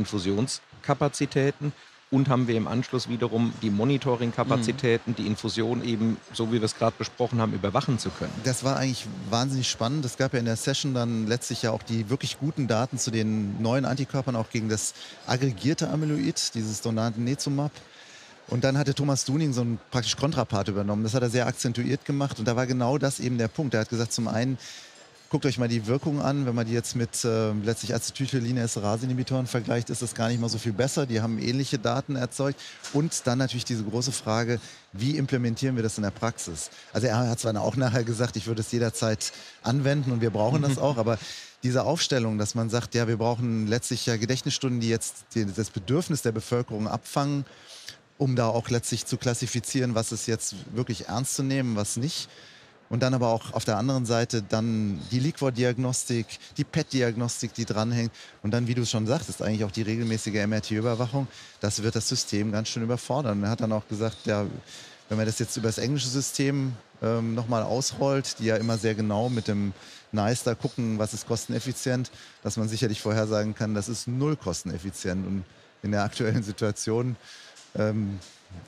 Infusionskapazitäten 0.79 1.73
und 2.11 2.31
haben 2.31 2.49
wir 2.49 2.57
im 2.57 2.67
Anschluss 2.67 3.09
wiederum 3.11 3.53
die 3.61 3.69
Monitoring-Kapazitäten, 3.69 5.11
mhm. 5.11 5.15
die 5.17 5.27
Infusion 5.27 5.85
eben, 5.85 6.17
so 6.33 6.49
wie 6.49 6.55
wir 6.55 6.63
es 6.63 6.77
gerade 6.77 6.95
besprochen 6.97 7.39
haben, 7.41 7.53
überwachen 7.53 7.99
zu 7.99 8.09
können. 8.09 8.33
Das 8.45 8.65
war 8.65 8.79
eigentlich 8.79 9.07
wahnsinnig 9.29 9.69
spannend. 9.69 10.07
Es 10.07 10.17
gab 10.17 10.33
ja 10.33 10.39
in 10.39 10.47
der 10.47 10.57
Session 10.57 10.95
dann 10.95 11.27
letztlich 11.27 11.63
ja 11.63 11.71
auch 11.71 11.83
die 11.83 12.09
wirklich 12.09 12.39
guten 12.39 12.67
Daten 12.67 12.97
zu 12.97 13.11
den 13.11 13.61
neuen 13.61 13.85
Antikörpern, 13.85 14.37
auch 14.37 14.49
gegen 14.49 14.71
das 14.71 14.95
aggregierte 15.27 15.91
Amyloid, 15.91 16.55
dieses 16.55 16.81
Donatennezumab. 16.81 17.73
Und 18.47 18.65
dann 18.65 18.79
hatte 18.79 18.95
Thomas 18.95 19.27
Duning 19.27 19.53
so 19.53 19.61
einen 19.61 19.79
praktisch 19.91 20.17
Kontrapart 20.17 20.69
übernommen. 20.69 21.03
Das 21.03 21.13
hat 21.13 21.23
er 21.23 21.29
sehr 21.29 21.47
akzentuiert 21.47 22.07
gemacht. 22.07 22.39
Und 22.39 22.49
da 22.49 22.57
war 22.57 22.67
genau 22.67 22.97
das 22.97 23.21
eben 23.21 23.37
der 23.37 23.49
Punkt. 23.49 23.75
Er 23.75 23.81
hat 23.81 23.91
gesagt, 23.91 24.15
zum 24.15 24.27
einen, 24.27 24.57
guckt 25.31 25.45
euch 25.47 25.59
mal 25.59 25.69
die 25.69 25.87
Wirkung 25.87 26.21
an. 26.21 26.47
Wenn 26.47 26.55
man 26.55 26.67
die 26.67 26.73
jetzt 26.73 26.97
mit 26.97 27.25
äh, 27.25 27.53
letztlich 27.53 27.95
Acetylcholine-Esterase-Inhibitoren 27.95 29.47
vergleicht, 29.47 29.91
ist 29.91 30.03
das 30.03 30.15
gar 30.15 30.29
nicht 30.29 30.41
mal 30.41 30.49
so 30.49 30.59
viel 30.59 30.73
besser. 30.73 31.07
Die 31.07 31.21
haben 31.21 31.39
ähnliche 31.39 31.79
Daten 31.79 32.17
erzeugt. 32.17 32.61
Und 32.93 33.27
dann 33.27 33.39
natürlich 33.39 33.65
diese 33.65 33.85
große 33.85 34.13
Frage, 34.13 34.61
wie 34.93 35.17
implementieren 35.17 35.77
wir 35.77 35.83
das 35.83 35.99
in 35.99 36.03
der 36.03 36.11
Praxis? 36.11 36.71
Also 36.93 37.07
er 37.07 37.19
hat 37.19 37.41
zwar 37.41 37.61
auch 37.61 37.77
nachher 37.77 38.05
gesagt, 38.05 38.37
ich 38.37 38.47
würde 38.47 38.63
es 38.63 38.73
jederzeit 38.73 39.33
anwenden 39.63 40.13
und 40.13 40.21
wir 40.21 40.31
brauchen 40.31 40.63
das 40.63 40.79
auch, 40.79 40.97
aber 40.97 41.19
diese 41.63 41.85
Aufstellung, 41.85 42.39
dass 42.39 42.55
man 42.55 42.71
sagt, 42.71 42.95
ja, 42.95 43.09
wir 43.09 43.17
brauchen 43.17 43.67
letztlich 43.67 44.07
ja 44.07 44.17
Gedächtnisstunden, 44.17 44.81
die 44.81 44.89
jetzt 44.89 45.27
das 45.35 45.71
Bedürfnis 45.71 46.23
der 46.23 46.33
Bevölkerung 46.33 46.89
abfangen 46.89 47.45
um 48.19 48.35
da 48.35 48.49
auch 48.49 48.69
letztlich 48.69 49.07
zu 49.07 49.17
klassifizieren, 49.17 49.95
was 49.95 50.13
ist 50.13 50.27
jetzt 50.27 50.57
wirklich 50.75 51.09
ernst 51.09 51.37
zu 51.37 51.43
nehmen, 51.45 51.77
was 51.77 51.97
nicht. 51.97 52.29
Und 52.91 53.03
dann 53.03 53.13
aber 53.13 53.29
auch 53.29 53.53
auf 53.53 53.65
der 53.65 53.77
anderen 53.77 54.07
Seite 54.07 54.43
dann 54.43 55.01
die 55.11 55.21
Liquor-Diagnostik, 55.21 56.27
die 56.57 56.65
PET-Diagnostik, 56.65 57.53
die 57.53 57.67
dranhängt. 57.67 58.13
Und 58.43 58.53
dann, 58.53 58.67
wie 58.67 58.75
du 58.75 58.87
schon 58.87 59.07
sagtest, 59.07 59.43
eigentlich 59.43 59.65
auch 59.65 59.71
die 59.71 59.83
regelmäßige 59.83 60.47
MRT-Überwachung. 60.47 61.29
Das 61.61 61.83
wird 61.83 61.97
das 61.97 62.09
System 62.09 62.51
ganz 62.53 62.69
schön 62.69 62.83
überfordern. 62.83 63.43
Er 63.43 63.51
hat 63.51 63.61
dann 63.61 63.73
auch 63.73 63.87
gesagt, 63.89 64.25
ja, 64.25 64.47
wenn 65.09 65.19
man 65.19 65.27
das 65.27 65.39
jetzt 65.39 65.57
über 65.57 65.69
das 65.69 65.79
englische 65.79 66.09
System 66.09 66.73
ähm, 67.03 67.35
nochmal 67.35 67.63
ausrollt, 67.63 68.39
die 68.39 68.47
ja 68.47 68.57
immer 68.57 68.79
sehr 68.79 68.95
genau 68.95 69.29
mit 69.29 69.49
dem 69.49 69.73
NICE 70.13 70.45
da 70.45 70.55
gucken, 70.55 70.99
was 70.99 71.13
ist 71.13 71.27
kosteneffizient, 71.27 72.11
dass 72.43 72.57
man 72.57 72.69
sicherlich 72.69 73.01
vorhersagen 73.01 73.55
kann, 73.55 73.75
das 73.75 73.89
ist 73.89 74.09
null 74.09 74.37
kosteneffizient. 74.37 75.27
Und 75.27 75.45
in 75.83 75.93
der 75.93 76.03
aktuellen 76.03 76.43
Situation 76.43 77.17
ähm, 77.77 78.19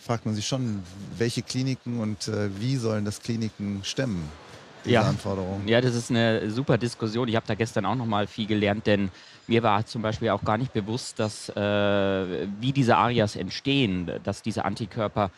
fragt 0.00 0.26
man 0.26 0.34
sich 0.34 0.46
schon, 0.46 0.82
welche 1.18 1.42
Kliniken 1.42 2.00
und 2.00 2.28
äh, 2.28 2.48
wie 2.58 2.76
sollen 2.76 3.04
das 3.04 3.20
Kliniken 3.20 3.80
stemmen? 3.84 4.28
Diese 4.84 4.94
ja. 4.94 5.02
Anforderungen. 5.02 5.68
ja, 5.68 5.80
das 5.82 5.94
ist 5.94 6.10
eine 6.10 6.50
super 6.50 6.78
Diskussion. 6.78 7.28
Ich 7.28 7.36
habe 7.36 7.46
da 7.46 7.54
gestern 7.54 7.84
auch 7.84 7.96
noch 7.96 8.06
mal 8.06 8.26
viel 8.26 8.46
gelernt, 8.46 8.86
denn 8.86 9.10
mir 9.46 9.62
war 9.62 9.84
zum 9.84 10.00
Beispiel 10.00 10.30
auch 10.30 10.42
gar 10.42 10.56
nicht 10.56 10.72
bewusst, 10.72 11.18
dass 11.18 11.50
äh, 11.50 12.46
wie 12.60 12.72
diese 12.72 12.96
Arias 12.96 13.36
entstehen, 13.36 14.10
dass 14.24 14.40
diese 14.40 14.64
Antikörper 14.64 15.30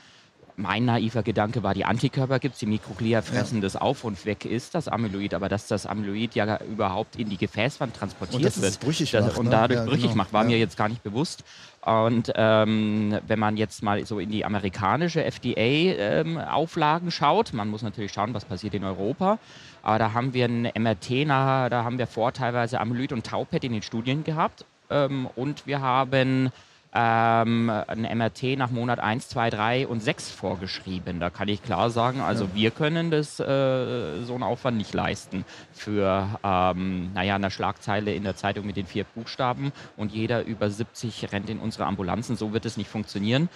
mein 0.62 0.84
naiver 0.84 1.22
Gedanke 1.22 1.62
war, 1.62 1.74
die 1.74 1.84
Antikörper 1.84 2.38
gibt 2.38 2.54
es, 2.54 2.60
die 2.60 2.66
Mikroglia 2.66 3.20
fressen 3.20 3.56
ja. 3.56 3.62
das 3.62 3.76
auf 3.76 4.04
und 4.04 4.24
weg 4.24 4.44
ist 4.44 4.74
das 4.74 4.86
Amyloid. 4.86 5.34
Aber 5.34 5.48
dass 5.48 5.66
das 5.66 5.86
Amyloid 5.86 6.34
ja 6.34 6.58
überhaupt 6.62 7.16
in 7.16 7.28
die 7.28 7.36
Gefäßwand 7.36 7.94
transportiert 7.96 8.56
und 8.56 8.62
wird 8.62 8.80
brüchig 8.80 9.10
das, 9.10 9.26
macht, 9.26 9.38
und 9.38 9.46
ne? 9.46 9.50
dadurch 9.50 9.80
ja, 9.80 9.84
brüchig 9.84 10.02
genau. 10.04 10.16
macht, 10.16 10.32
war 10.32 10.42
ja. 10.44 10.50
mir 10.50 10.58
jetzt 10.58 10.76
gar 10.76 10.88
nicht 10.88 11.02
bewusst. 11.02 11.44
Und 11.84 12.32
ähm, 12.36 13.18
wenn 13.26 13.40
man 13.40 13.56
jetzt 13.56 13.82
mal 13.82 14.06
so 14.06 14.20
in 14.20 14.30
die 14.30 14.44
amerikanische 14.44 15.24
FDA-Auflagen 15.24 17.08
ähm, 17.08 17.10
schaut, 17.10 17.52
man 17.52 17.68
muss 17.68 17.82
natürlich 17.82 18.12
schauen, 18.12 18.32
was 18.32 18.44
passiert 18.44 18.74
in 18.74 18.84
Europa. 18.84 19.38
Aber 19.82 19.98
da 19.98 20.12
haben 20.12 20.32
wir 20.32 20.44
ein 20.46 20.70
MRT, 20.78 21.28
da 21.28 21.82
haben 21.84 21.98
wir 21.98 22.06
vor 22.06 22.32
teilweise 22.32 22.78
Amyloid 22.78 23.12
und 23.12 23.26
Taupet 23.26 23.64
in 23.64 23.72
den 23.72 23.82
Studien 23.82 24.22
gehabt. 24.22 24.64
Ähm, 24.90 25.28
und 25.34 25.66
wir 25.66 25.80
haben 25.80 26.52
ähm, 26.94 27.70
ein 27.70 28.02
MRT 28.18 28.58
nach 28.58 28.70
Monat 28.70 29.00
1, 29.00 29.28
2, 29.28 29.50
3 29.50 29.86
und 29.86 30.00
6 30.00 30.30
vorgeschrieben. 30.30 31.20
Da 31.20 31.30
kann 31.30 31.48
ich 31.48 31.62
klar 31.62 31.90
sagen, 31.90 32.20
also 32.20 32.44
ja. 32.44 32.50
wir 32.54 32.70
können 32.70 33.10
das 33.10 33.40
äh, 33.40 34.22
so 34.24 34.34
einen 34.34 34.42
Aufwand 34.42 34.76
nicht 34.76 34.92
leisten 34.92 35.44
für 35.72 36.28
ähm, 36.44 37.12
naja, 37.14 37.36
eine 37.36 37.50
Schlagzeile 37.50 38.14
in 38.14 38.24
der 38.24 38.36
Zeitung 38.36 38.66
mit 38.66 38.76
den 38.76 38.86
vier 38.86 39.04
Buchstaben 39.04 39.72
und 39.96 40.12
jeder 40.12 40.44
über 40.44 40.70
70 40.70 41.32
rennt 41.32 41.48
in 41.48 41.58
unsere 41.58 41.86
Ambulanzen. 41.86 42.36
So 42.36 42.52
wird 42.52 42.66
es 42.66 42.76
nicht 42.76 42.90
funktionieren 42.90 43.48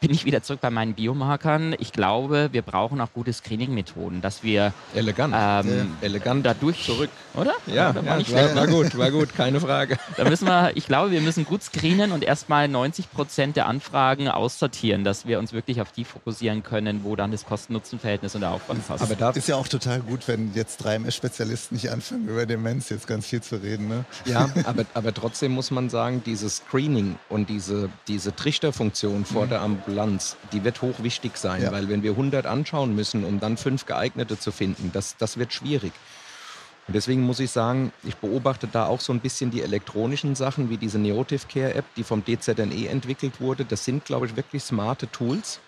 bin 0.00 0.12
ich 0.12 0.24
wieder 0.24 0.42
zurück 0.42 0.60
bei 0.60 0.70
meinen 0.70 0.94
Biomarkern. 0.94 1.74
Ich 1.78 1.92
glaube, 1.92 2.50
wir 2.52 2.62
brauchen 2.62 3.00
auch 3.00 3.12
gute 3.12 3.32
Screening-Methoden, 3.32 4.20
dass 4.20 4.42
wir 4.42 4.72
elegant, 4.94 5.34
ähm, 5.36 5.68
ja. 6.00 6.06
elegant 6.06 6.46
dadurch 6.46 6.84
zurück, 6.84 7.10
oder? 7.34 7.54
Ja, 7.66 7.74
ja, 7.74 7.94
war, 7.94 8.04
war, 8.06 8.54
war, 8.54 8.66
gut, 8.66 8.96
war 8.96 9.10
gut, 9.10 9.34
keine 9.34 9.60
Frage. 9.60 9.96
Da 10.16 10.28
müssen 10.28 10.46
wir, 10.46 10.72
ich 10.74 10.86
glaube, 10.86 11.12
wir 11.12 11.20
müssen 11.20 11.44
gut 11.44 11.62
screenen 11.62 12.10
und 12.12 12.24
erstmal 12.24 12.66
90 12.66 13.12
Prozent 13.12 13.56
der 13.56 13.66
Anfragen 13.66 14.28
aussortieren, 14.28 15.04
dass 15.04 15.26
wir 15.26 15.38
uns 15.38 15.52
wirklich 15.52 15.80
auf 15.80 15.92
die 15.92 16.04
fokussieren 16.04 16.62
können, 16.62 17.04
wo 17.04 17.14
dann 17.14 17.30
das 17.30 17.44
Kosten-Nutzen-Verhältnis 17.44 18.34
und 18.34 18.40
der 18.40 18.50
Aufwand 18.50 18.86
passt. 18.86 19.04
Aber 19.04 19.14
da 19.14 19.30
ist 19.30 19.48
ja 19.48 19.56
auch 19.56 19.68
total 19.68 20.00
gut, 20.00 20.26
wenn 20.26 20.52
jetzt 20.54 20.78
drei 20.78 20.96
MS-Spezialisten 20.96 21.76
nicht 21.76 21.90
anfangen, 21.90 22.26
über 22.26 22.46
Demenz 22.46 22.88
jetzt 22.88 23.06
ganz 23.06 23.26
viel 23.26 23.42
zu 23.42 23.56
reden. 23.56 23.86
Ne? 23.86 24.04
Ja, 24.24 24.48
aber, 24.64 24.84
aber 24.94 25.14
trotzdem 25.14 25.52
muss 25.52 25.70
man 25.70 25.88
sagen, 25.88 26.22
dieses 26.24 26.56
Screening 26.56 27.16
und 27.28 27.48
diese, 27.48 27.90
diese 28.08 28.34
Trichterfunktion 28.34 29.24
vor 29.24 29.44
mhm. 29.44 29.50
der 29.50 29.60
Ambulanz 29.60 29.87
Ambulanz, 29.88 30.36
die 30.52 30.64
wird 30.64 30.82
hochwichtig 30.82 31.36
sein, 31.38 31.62
ja. 31.62 31.72
weil 31.72 31.88
wenn 31.88 32.02
wir 32.02 32.10
100 32.10 32.44
anschauen 32.44 32.94
müssen, 32.94 33.24
um 33.24 33.40
dann 33.40 33.56
fünf 33.56 33.86
geeignete 33.86 34.38
zu 34.38 34.52
finden, 34.52 34.90
das, 34.92 35.16
das 35.16 35.38
wird 35.38 35.52
schwierig. 35.52 35.92
Und 36.86 36.94
deswegen 36.94 37.22
muss 37.22 37.40
ich 37.40 37.50
sagen, 37.50 37.92
ich 38.02 38.16
beobachte 38.16 38.66
da 38.66 38.86
auch 38.86 39.00
so 39.00 39.12
ein 39.12 39.20
bisschen 39.20 39.50
die 39.50 39.62
elektronischen 39.62 40.34
Sachen, 40.34 40.68
wie 40.68 40.76
diese 40.76 40.98
Neotive 40.98 41.46
Care 41.46 41.74
App, 41.74 41.84
die 41.96 42.04
vom 42.04 42.22
DZNE 42.22 42.88
entwickelt 42.88 43.40
wurde. 43.40 43.64
Das 43.64 43.84
sind, 43.84 44.04
glaube 44.04 44.26
ich, 44.26 44.36
wirklich 44.36 44.62
smarte 44.62 45.10
Tools, 45.10 45.60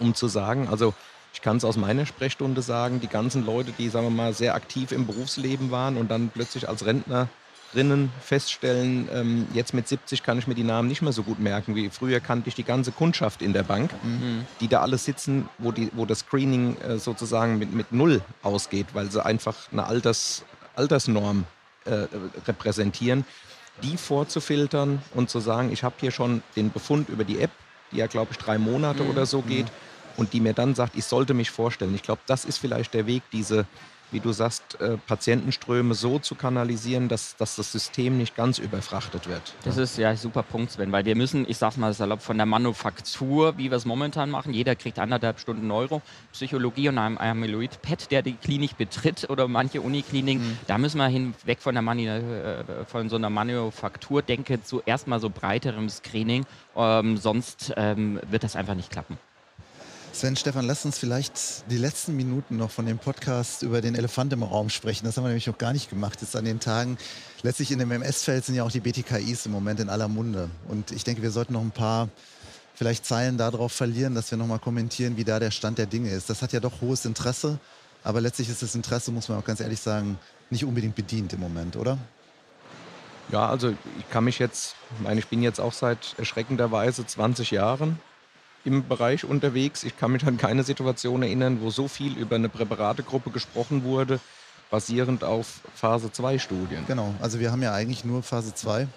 um 0.00 0.14
zu 0.14 0.28
sagen, 0.28 0.68
also 0.68 0.92
ich 1.32 1.42
kann 1.42 1.56
es 1.56 1.64
aus 1.64 1.76
meiner 1.76 2.06
Sprechstunde 2.06 2.62
sagen, 2.62 3.00
die 3.00 3.08
ganzen 3.08 3.44
Leute, 3.44 3.72
die, 3.72 3.88
sagen 3.88 4.06
wir 4.06 4.10
mal, 4.10 4.32
sehr 4.32 4.54
aktiv 4.54 4.90
im 4.90 5.06
Berufsleben 5.06 5.70
waren 5.70 5.96
und 5.96 6.10
dann 6.10 6.30
plötzlich 6.30 6.68
als 6.68 6.84
Rentner 6.84 7.28
drinnen 7.76 8.10
feststellen, 8.22 9.08
ähm, 9.12 9.46
jetzt 9.52 9.74
mit 9.74 9.86
70 9.86 10.22
kann 10.22 10.38
ich 10.38 10.46
mir 10.46 10.54
die 10.54 10.64
Namen 10.64 10.88
nicht 10.88 11.02
mehr 11.02 11.12
so 11.12 11.22
gut 11.22 11.38
merken 11.38 11.74
wie 11.74 11.90
früher 11.90 12.20
kannte 12.20 12.48
ich 12.48 12.54
die 12.54 12.64
ganze 12.64 12.90
Kundschaft 12.90 13.42
in 13.42 13.52
der 13.52 13.64
Bank, 13.64 13.92
mhm. 14.02 14.46
die 14.60 14.68
da 14.68 14.80
alle 14.80 14.96
sitzen, 14.96 15.48
wo, 15.58 15.72
die, 15.72 15.90
wo 15.94 16.06
das 16.06 16.20
Screening 16.20 16.78
äh, 16.78 16.98
sozusagen 16.98 17.58
mit, 17.58 17.74
mit 17.74 17.92
Null 17.92 18.22
ausgeht, 18.42 18.86
weil 18.94 19.10
sie 19.10 19.24
einfach 19.24 19.54
eine 19.72 19.84
Alters, 19.84 20.44
Altersnorm 20.74 21.44
äh, 21.84 22.06
repräsentieren, 22.46 23.26
die 23.82 23.98
vorzufiltern 23.98 25.02
und 25.14 25.28
zu 25.28 25.40
sagen, 25.40 25.70
ich 25.70 25.84
habe 25.84 25.96
hier 26.00 26.10
schon 26.10 26.42
den 26.56 26.70
Befund 26.70 27.10
über 27.10 27.24
die 27.24 27.40
App, 27.40 27.50
die 27.92 27.98
ja 27.98 28.06
glaube 28.06 28.32
ich 28.32 28.38
drei 28.38 28.56
Monate 28.56 29.02
mhm. 29.02 29.10
oder 29.10 29.26
so 29.26 29.42
geht, 29.42 29.66
mhm. 29.66 30.16
und 30.16 30.32
die 30.32 30.40
mir 30.40 30.54
dann 30.54 30.74
sagt, 30.74 30.96
ich 30.96 31.04
sollte 31.04 31.34
mich 31.34 31.50
vorstellen. 31.50 31.94
Ich 31.94 32.02
glaube, 32.02 32.22
das 32.26 32.46
ist 32.46 32.56
vielleicht 32.56 32.94
der 32.94 33.06
Weg, 33.06 33.22
diese 33.32 33.66
wie 34.10 34.20
du 34.20 34.32
sagst, 34.32 34.80
äh, 34.80 34.96
Patientenströme 35.06 35.94
so 35.94 36.18
zu 36.18 36.34
kanalisieren, 36.34 37.08
dass, 37.08 37.36
dass 37.36 37.56
das 37.56 37.72
System 37.72 38.18
nicht 38.18 38.36
ganz 38.36 38.58
überfrachtet 38.58 39.28
wird. 39.28 39.54
Das 39.64 39.76
ist 39.76 39.98
ja 39.98 40.10
ein 40.10 40.16
super 40.16 40.42
Punkt, 40.42 40.72
Sven, 40.72 40.92
weil 40.92 41.04
wir 41.04 41.16
müssen, 41.16 41.48
ich 41.48 41.58
sag's 41.58 41.76
mal 41.76 41.92
salopp, 41.92 42.22
von 42.22 42.36
der 42.36 42.46
Manufaktur, 42.46 43.58
wie 43.58 43.70
wir 43.70 43.76
es 43.76 43.84
momentan 43.84 44.30
machen, 44.30 44.54
jeder 44.54 44.76
kriegt 44.76 44.98
anderthalb 44.98 45.40
Stunden 45.40 45.66
Neuro, 45.66 46.02
Psychologie 46.32 46.88
und 46.88 46.98
einem 46.98 47.18
Amyloid-Pad, 47.18 48.10
der 48.10 48.22
die 48.22 48.34
Klinik 48.34 48.76
betritt 48.78 49.28
oder 49.28 49.48
manche 49.48 49.80
Unikliniken, 49.80 50.46
mhm. 50.46 50.58
da 50.66 50.78
müssen 50.78 50.98
wir 50.98 51.08
hinweg 51.08 51.60
von, 51.60 51.74
der 51.74 51.82
Mani 51.82 52.06
äh, 52.06 52.64
von 52.86 53.08
so 53.08 53.16
einer 53.16 53.30
Manufakturdenke 53.30 54.62
zu 54.62 54.82
erstmal 54.86 55.20
so 55.20 55.30
breiterem 55.30 55.88
Screening, 55.88 56.46
ähm, 56.76 57.16
sonst 57.16 57.72
ähm, 57.76 58.20
wird 58.30 58.44
das 58.44 58.56
einfach 58.56 58.74
nicht 58.74 58.90
klappen. 58.90 59.18
Sven, 60.16 60.34
Stefan, 60.34 60.64
lass 60.64 60.86
uns 60.86 60.96
vielleicht 60.96 61.70
die 61.70 61.76
letzten 61.76 62.16
Minuten 62.16 62.56
noch 62.56 62.70
von 62.70 62.86
dem 62.86 62.96
Podcast 62.96 63.62
über 63.62 63.82
den 63.82 63.94
Elefant 63.94 64.32
im 64.32 64.42
Raum 64.42 64.70
sprechen. 64.70 65.04
Das 65.04 65.18
haben 65.18 65.24
wir 65.24 65.28
nämlich 65.28 65.46
noch 65.46 65.58
gar 65.58 65.74
nicht 65.74 65.90
gemacht 65.90 66.22
jetzt 66.22 66.34
an 66.34 66.46
den 66.46 66.58
Tagen. 66.58 66.96
Letztlich 67.42 67.70
in 67.70 67.78
dem 67.80 67.90
MS-Feld 67.90 68.42
sind 68.42 68.54
ja 68.54 68.64
auch 68.64 68.70
die 68.70 68.80
BTKIs 68.80 69.44
im 69.44 69.52
Moment 69.52 69.78
in 69.78 69.90
aller 69.90 70.08
Munde. 70.08 70.48
Und 70.68 70.90
ich 70.90 71.04
denke, 71.04 71.20
wir 71.20 71.30
sollten 71.30 71.52
noch 71.52 71.60
ein 71.60 71.70
paar 71.70 72.08
vielleicht 72.74 73.04
Zeilen 73.04 73.36
darauf 73.36 73.72
verlieren, 73.72 74.14
dass 74.14 74.30
wir 74.30 74.38
nochmal 74.38 74.58
kommentieren, 74.58 75.18
wie 75.18 75.24
da 75.24 75.38
der 75.38 75.50
Stand 75.50 75.76
der 75.76 75.84
Dinge 75.84 76.08
ist. 76.08 76.30
Das 76.30 76.40
hat 76.40 76.54
ja 76.54 76.60
doch 76.60 76.80
hohes 76.80 77.04
Interesse, 77.04 77.58
aber 78.02 78.22
letztlich 78.22 78.48
ist 78.48 78.62
das 78.62 78.74
Interesse, 78.74 79.10
muss 79.10 79.28
man 79.28 79.36
auch 79.36 79.44
ganz 79.44 79.60
ehrlich 79.60 79.80
sagen, 79.80 80.18
nicht 80.48 80.64
unbedingt 80.64 80.94
bedient 80.94 81.34
im 81.34 81.40
Moment, 81.40 81.76
oder? 81.76 81.98
Ja, 83.30 83.50
also 83.50 83.68
ich 83.98 84.10
kann 84.10 84.24
mich 84.24 84.38
jetzt, 84.38 84.76
ich 84.96 85.02
meine, 85.02 85.20
ich 85.20 85.26
bin 85.26 85.42
jetzt 85.42 85.60
auch 85.60 85.74
seit 85.74 86.14
erschreckenderweise 86.16 87.04
20 87.06 87.50
Jahren 87.50 88.00
im 88.66 88.86
Bereich 88.86 89.24
unterwegs. 89.24 89.84
Ich 89.84 89.96
kann 89.96 90.12
mich 90.12 90.24
an 90.26 90.36
keine 90.36 90.64
Situation 90.64 91.22
erinnern, 91.22 91.58
wo 91.62 91.70
so 91.70 91.88
viel 91.88 92.18
über 92.18 92.36
eine 92.36 92.48
Präparategruppe 92.48 93.30
gesprochen 93.30 93.84
wurde, 93.84 94.20
basierend 94.70 95.24
auf 95.24 95.60
Phase 95.74 96.10
2 96.10 96.38
Studien. 96.38 96.84
Genau, 96.86 97.14
also 97.20 97.38
wir 97.38 97.52
haben 97.52 97.62
ja 97.62 97.72
eigentlich 97.72 98.04
nur 98.04 98.22
Phase 98.22 98.54
2. 98.54 98.88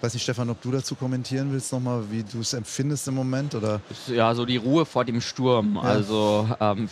Weiß 0.00 0.14
nicht, 0.14 0.22
Stefan, 0.22 0.48
ob 0.48 0.62
du 0.62 0.70
dazu 0.70 0.94
kommentieren 0.94 1.50
willst 1.50 1.72
nochmal, 1.72 2.04
wie 2.10 2.22
du 2.22 2.40
es 2.40 2.52
empfindest 2.52 3.08
im 3.08 3.14
Moment? 3.14 3.56
Oder? 3.56 3.80
Ja, 4.06 4.32
so 4.32 4.46
die 4.46 4.56
Ruhe 4.56 4.86
vor 4.86 5.04
dem 5.04 5.20
Sturm. 5.20 5.74
Ja. 5.74 5.80
Also 5.82 6.48
ähm, 6.60 6.88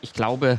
ich 0.00 0.12
glaube, 0.12 0.58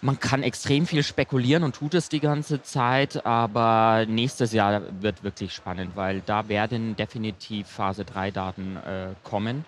man 0.00 0.18
kann 0.18 0.42
extrem 0.42 0.86
viel 0.86 1.04
spekulieren 1.04 1.62
und 1.62 1.76
tut 1.76 1.94
es 1.94 2.08
die 2.08 2.18
ganze 2.18 2.62
Zeit, 2.62 3.24
aber 3.24 4.06
nächstes 4.08 4.52
Jahr 4.52 4.82
wird 5.00 5.22
wirklich 5.22 5.52
spannend, 5.52 5.92
weil 5.94 6.20
da 6.26 6.48
werden 6.48 6.96
definitiv 6.96 7.68
Phase 7.68 8.04
3 8.04 8.32
Daten 8.32 8.76
äh, 8.76 9.08
kommen. 9.22 9.64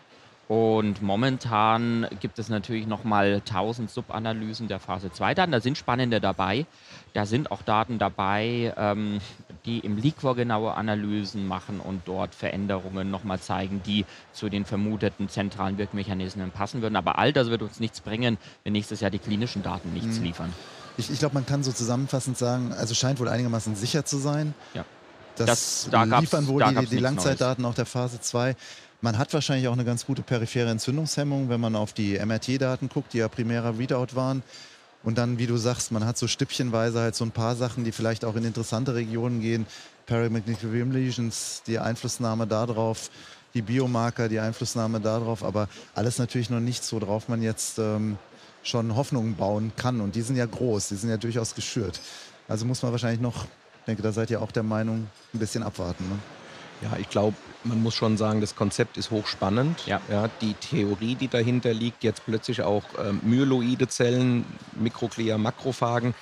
Und 0.50 1.00
momentan 1.00 2.08
gibt 2.18 2.40
es 2.40 2.48
natürlich 2.48 2.88
nochmal 2.88 3.34
1000 3.34 3.88
Subanalysen 3.88 4.66
der 4.66 4.80
Phase 4.80 5.12
2 5.12 5.34
Daten. 5.34 5.52
Da 5.52 5.60
sind 5.60 5.78
spannende 5.78 6.20
dabei. 6.20 6.66
Da 7.12 7.24
sind 7.24 7.52
auch 7.52 7.62
Daten 7.62 8.00
dabei, 8.00 8.74
ähm, 8.76 9.20
die 9.64 9.78
im 9.78 9.96
Liquor 9.96 10.34
genaue 10.34 10.74
Analysen 10.74 11.46
machen 11.46 11.78
und 11.78 12.02
dort 12.04 12.34
Veränderungen 12.34 13.12
nochmal 13.12 13.38
zeigen, 13.38 13.80
die 13.86 14.04
zu 14.32 14.48
den 14.48 14.64
vermuteten 14.64 15.28
zentralen 15.28 15.78
Wirkmechanismen 15.78 16.50
passen 16.50 16.82
würden. 16.82 16.96
Aber 16.96 17.16
all 17.16 17.32
das 17.32 17.48
wird 17.48 17.62
uns 17.62 17.78
nichts 17.78 18.00
bringen, 18.00 18.36
wenn 18.64 18.72
nächstes 18.72 18.98
Jahr 18.98 19.12
die 19.12 19.20
klinischen 19.20 19.62
Daten 19.62 19.92
nichts 19.92 20.18
mhm. 20.18 20.24
liefern. 20.24 20.52
Ich, 20.96 21.12
ich 21.12 21.20
glaube, 21.20 21.34
man 21.34 21.46
kann 21.46 21.62
so 21.62 21.70
zusammenfassend 21.70 22.36
sagen, 22.36 22.72
also 22.72 22.96
scheint 22.96 23.20
wohl 23.20 23.28
einigermaßen 23.28 23.76
sicher 23.76 24.04
zu 24.04 24.18
sein. 24.18 24.54
Ja. 24.74 24.84
Das, 25.36 25.46
das 25.46 25.88
da 25.92 26.02
liefern 26.02 26.48
wohl 26.48 26.64
die, 26.64 26.86
die 26.86 26.98
Langzeitdaten 26.98 27.62
Neues. 27.62 27.72
auch 27.72 27.76
der 27.76 27.86
Phase 27.86 28.20
2. 28.20 28.56
Man 29.02 29.16
hat 29.16 29.32
wahrscheinlich 29.32 29.66
auch 29.68 29.72
eine 29.72 29.84
ganz 29.86 30.04
gute 30.04 30.20
periphere 30.20 30.68
Entzündungshemmung, 30.68 31.48
wenn 31.48 31.60
man 31.60 31.74
auf 31.74 31.94
die 31.94 32.18
MRT-Daten 32.18 32.90
guckt, 32.90 33.14
die 33.14 33.18
ja 33.18 33.28
primärer 33.28 33.78
Readout 33.78 34.14
waren. 34.14 34.42
Und 35.02 35.16
dann, 35.16 35.38
wie 35.38 35.46
du 35.46 35.56
sagst, 35.56 35.90
man 35.92 36.04
hat 36.04 36.18
so 36.18 36.26
stückchenweise 36.26 37.00
halt 37.00 37.14
so 37.14 37.24
ein 37.24 37.30
paar 37.30 37.56
Sachen, 37.56 37.84
die 37.84 37.92
vielleicht 37.92 38.26
auch 38.26 38.36
in 38.36 38.44
interessante 38.44 38.94
Regionen 38.94 39.40
gehen. 39.40 39.66
Paramagnetic 40.04 40.70
Rim 40.70 40.92
Lesions, 40.92 41.62
die 41.66 41.78
Einflussnahme 41.78 42.46
darauf, 42.46 43.10
die 43.54 43.62
Biomarker, 43.62 44.28
die 44.28 44.38
Einflussnahme 44.38 45.00
darauf, 45.00 45.44
aber 45.44 45.68
alles 45.94 46.18
natürlich 46.18 46.50
noch 46.50 46.60
nichts, 46.60 46.92
worauf 46.92 47.28
man 47.28 47.40
jetzt 47.40 47.78
ähm, 47.78 48.18
schon 48.62 48.94
Hoffnungen 48.94 49.36
bauen 49.36 49.72
kann. 49.76 50.02
Und 50.02 50.14
die 50.14 50.22
sind 50.22 50.36
ja 50.36 50.44
groß, 50.44 50.88
die 50.88 50.96
sind 50.96 51.08
ja 51.08 51.16
durchaus 51.16 51.54
geschürt. 51.54 51.98
Also 52.48 52.66
muss 52.66 52.82
man 52.82 52.92
wahrscheinlich 52.92 53.20
noch, 53.20 53.44
ich 53.44 53.84
denke, 53.86 54.02
da 54.02 54.12
seid 54.12 54.30
ihr 54.30 54.42
auch 54.42 54.52
der 54.52 54.62
Meinung, 54.64 55.06
ein 55.32 55.38
bisschen 55.38 55.62
abwarten. 55.62 56.04
Ne? 56.06 56.18
Ja, 56.82 56.98
ich 56.98 57.08
glaube, 57.08 57.36
man 57.64 57.82
muss 57.82 57.94
schon 57.94 58.16
sagen, 58.16 58.40
das 58.40 58.56
Konzept 58.56 58.96
ist 58.96 59.10
hochspannend. 59.10 59.86
Ja. 59.86 60.00
ja 60.08 60.28
die 60.40 60.54
Theorie, 60.54 61.14
die 61.14 61.28
dahinter 61.28 61.74
liegt, 61.74 62.04
jetzt 62.04 62.24
plötzlich 62.24 62.62
auch 62.62 62.84
ähm, 62.98 63.20
myeloide 63.22 63.88
Zellen, 63.88 64.44
Mikroglia, 64.72 65.38
Makrophagen 65.38 66.14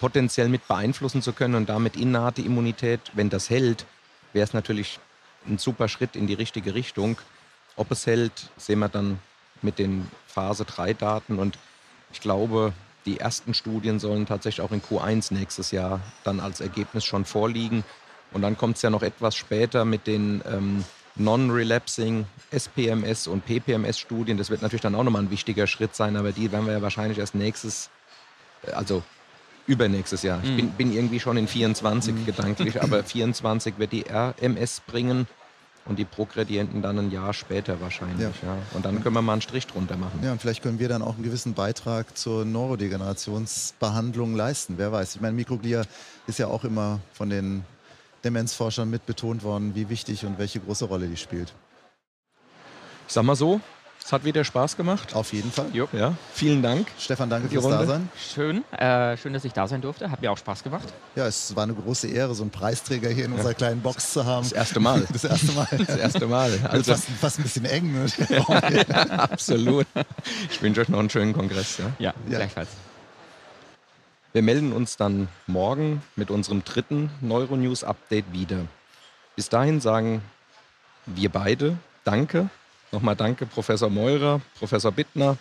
potenziell 0.00 0.48
mit 0.48 0.68
beeinflussen 0.68 1.22
zu 1.22 1.32
können 1.32 1.54
und 1.54 1.68
damit 1.68 1.96
innate 1.96 2.42
Immunität, 2.42 3.00
wenn 3.14 3.30
das 3.30 3.48
hält, 3.48 3.86
wäre 4.32 4.44
es 4.44 4.52
natürlich 4.52 4.98
ein 5.46 5.58
super 5.58 5.88
Schritt 5.88 6.16
in 6.16 6.26
die 6.26 6.34
richtige 6.34 6.74
Richtung. 6.74 7.16
Ob 7.76 7.90
es 7.90 8.06
hält, 8.06 8.50
sehen 8.56 8.80
wir 8.80 8.88
dann 8.88 9.18
mit 9.62 9.78
den 9.78 10.10
Phase 10.26 10.64
3 10.64 10.94
Daten 10.94 11.38
und 11.38 11.58
ich 12.12 12.20
glaube, 12.20 12.72
die 13.06 13.20
ersten 13.20 13.54
Studien 13.54 13.98
sollen 13.98 14.26
tatsächlich 14.26 14.64
auch 14.64 14.72
in 14.72 14.82
Q1 14.82 15.32
nächstes 15.32 15.70
Jahr 15.70 16.00
dann 16.22 16.40
als 16.40 16.60
Ergebnis 16.60 17.04
schon 17.04 17.24
vorliegen. 17.24 17.84
Und 18.34 18.42
dann 18.42 18.58
kommt 18.58 18.76
es 18.76 18.82
ja 18.82 18.90
noch 18.90 19.02
etwas 19.02 19.36
später 19.36 19.84
mit 19.84 20.06
den 20.06 20.42
ähm, 20.46 20.84
Non-Relapsing 21.16 22.26
SPMS 22.50 23.28
und 23.28 23.46
PPMS-Studien. 23.46 24.36
Das 24.36 24.50
wird 24.50 24.60
natürlich 24.60 24.82
dann 24.82 24.94
auch 24.94 25.04
nochmal 25.04 25.22
ein 25.22 25.30
wichtiger 25.30 25.66
Schritt 25.66 25.94
sein, 25.94 26.16
aber 26.16 26.32
die 26.32 26.50
werden 26.52 26.66
wir 26.66 26.74
ja 26.74 26.82
wahrscheinlich 26.82 27.18
erst 27.18 27.36
nächstes, 27.36 27.90
äh, 28.66 28.72
also 28.72 29.02
übernächstes 29.66 30.22
Jahr. 30.22 30.40
Ich 30.42 30.54
bin, 30.56 30.66
mhm. 30.66 30.72
bin 30.72 30.92
irgendwie 30.92 31.20
schon 31.20 31.36
in 31.36 31.48
24 31.48 32.14
mhm. 32.14 32.26
gedanklich, 32.26 32.82
aber 32.82 33.04
24 33.04 33.78
wird 33.78 33.92
die 33.92 34.04
RMS 34.10 34.80
bringen 34.80 35.26
und 35.86 35.98
die 35.98 36.04
Progredienten 36.04 36.82
dann 36.82 36.98
ein 36.98 37.10
Jahr 37.10 37.32
später 37.32 37.80
wahrscheinlich. 37.80 38.20
Ja. 38.20 38.32
ja. 38.42 38.58
Und 38.72 38.84
dann 38.84 39.02
können 39.02 39.14
wir 39.14 39.22
mal 39.22 39.34
einen 39.34 39.42
Strich 39.42 39.66
drunter 39.66 39.96
machen. 39.96 40.20
Ja, 40.22 40.32
und 40.32 40.40
vielleicht 40.40 40.62
können 40.62 40.78
wir 40.80 40.88
dann 40.88 41.02
auch 41.02 41.14
einen 41.14 41.22
gewissen 41.22 41.54
Beitrag 41.54 42.16
zur 42.16 42.44
Neurodegenerationsbehandlung 42.44 44.34
leisten. 44.34 44.74
Wer 44.76 44.92
weiß. 44.92 45.14
Ich 45.14 45.20
meine, 45.20 45.34
Mikroglia 45.34 45.82
ist 46.26 46.38
ja 46.38 46.48
auch 46.48 46.64
immer 46.64 47.00
von 47.12 47.30
den 47.30 47.64
Demenzforschern 48.24 48.88
mit 48.88 49.06
betont 49.06 49.42
worden, 49.42 49.74
wie 49.74 49.88
wichtig 49.88 50.24
und 50.24 50.38
welche 50.38 50.60
große 50.60 50.86
Rolle 50.86 51.06
die 51.06 51.16
spielt. 51.16 51.52
Ich 53.06 53.12
sag 53.12 53.24
mal 53.24 53.36
so, 53.36 53.60
es 54.04 54.12
hat 54.12 54.24
wieder 54.24 54.44
Spaß 54.44 54.76
gemacht. 54.76 55.14
Auf 55.14 55.32
jeden 55.32 55.50
Fall. 55.50 55.66
Jo, 55.72 55.88
ja. 55.92 56.12
Vielen 56.34 56.62
Dank. 56.62 56.88
Stefan, 56.98 57.30
danke 57.30 57.48
fürs 57.48 57.64
Runde. 57.64 57.78
Dasein. 57.78 58.10
Schön, 58.18 58.62
äh, 58.72 59.16
schön, 59.16 59.32
dass 59.32 59.46
ich 59.46 59.54
da 59.54 59.66
sein 59.66 59.80
durfte. 59.80 60.10
Hat 60.10 60.20
mir 60.20 60.30
auch 60.30 60.36
Spaß 60.36 60.62
gemacht. 60.62 60.92
Ja, 61.16 61.26
es 61.26 61.56
war 61.56 61.62
eine 61.62 61.72
große 61.72 62.08
Ehre, 62.08 62.34
so 62.34 62.42
einen 62.42 62.50
Preisträger 62.50 63.08
hier 63.08 63.24
in 63.24 63.30
ja. 63.30 63.36
unserer 63.38 63.54
kleinen 63.54 63.80
Box 63.80 64.12
zu 64.12 64.26
haben. 64.26 64.42
Das 64.42 64.52
erste 64.52 64.80
Mal. 64.80 65.06
Das 65.14 65.24
erste 65.24 65.52
Mal. 65.52 65.68
Das 65.86 65.96
erste 65.96 66.26
Mal. 66.26 66.58
Also 66.68 66.92
fast, 66.92 67.04
fast, 67.18 67.38
ein 67.38 67.44
bisschen 67.44 67.64
eng. 67.64 67.92
Ne? 67.92 68.06
Absolut. 69.18 69.86
Ich 70.50 70.60
wünsche 70.60 70.82
euch 70.82 70.88
noch 70.88 70.98
einen 70.98 71.08
schönen 71.08 71.32
Kongress. 71.32 71.78
Ja, 71.78 71.84
ja, 71.98 72.14
ja. 72.28 72.38
gleichfalls. 72.38 72.68
Wir 74.34 74.42
melden 74.42 74.72
uns 74.72 74.96
dann 74.96 75.28
morgen 75.46 76.02
mit 76.16 76.28
unserem 76.28 76.64
dritten 76.64 77.08
Neuronews-Update 77.20 78.32
wieder. 78.32 78.66
Bis 79.36 79.48
dahin 79.48 79.80
sagen 79.80 80.22
wir 81.06 81.28
beide 81.28 81.78
Danke. 82.02 82.50
Nochmal 82.90 83.14
danke, 83.14 83.46
Professor 83.46 83.90
Meurer, 83.90 84.40
Professor 84.58 84.90
Bittner, 84.90 85.38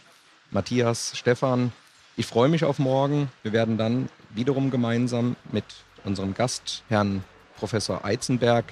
Matthias, 0.52 1.18
Stefan. 1.18 1.72
Ich 2.18 2.28
freue 2.28 2.50
mich 2.50 2.66
auf 2.66 2.78
morgen. 2.78 3.30
Wir 3.42 3.52
werden 3.52 3.80
dann 3.80 4.10
wiederum 4.30 4.70
gemeinsam 4.70 5.38
mit 5.52 5.66
unserem 6.04 6.36
Gast, 6.36 6.84
Herrn 6.88 7.24
Professor 7.58 8.06
Eizenberg 8.06 8.66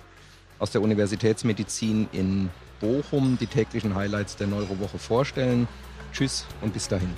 aus 0.60 0.70
der 0.70 0.84
Universitätsmedizin 0.84 2.08
in 2.12 2.52
Bochum, 2.80 3.40
die 3.42 3.48
täglichen 3.48 3.96
Highlights 3.96 4.36
der 4.36 4.46
Neurowoche 4.46 5.00
vorstellen. 5.00 5.68
Tschüss 6.14 6.46
und 6.62 6.74
bis 6.74 6.88
dahin. 6.88 7.16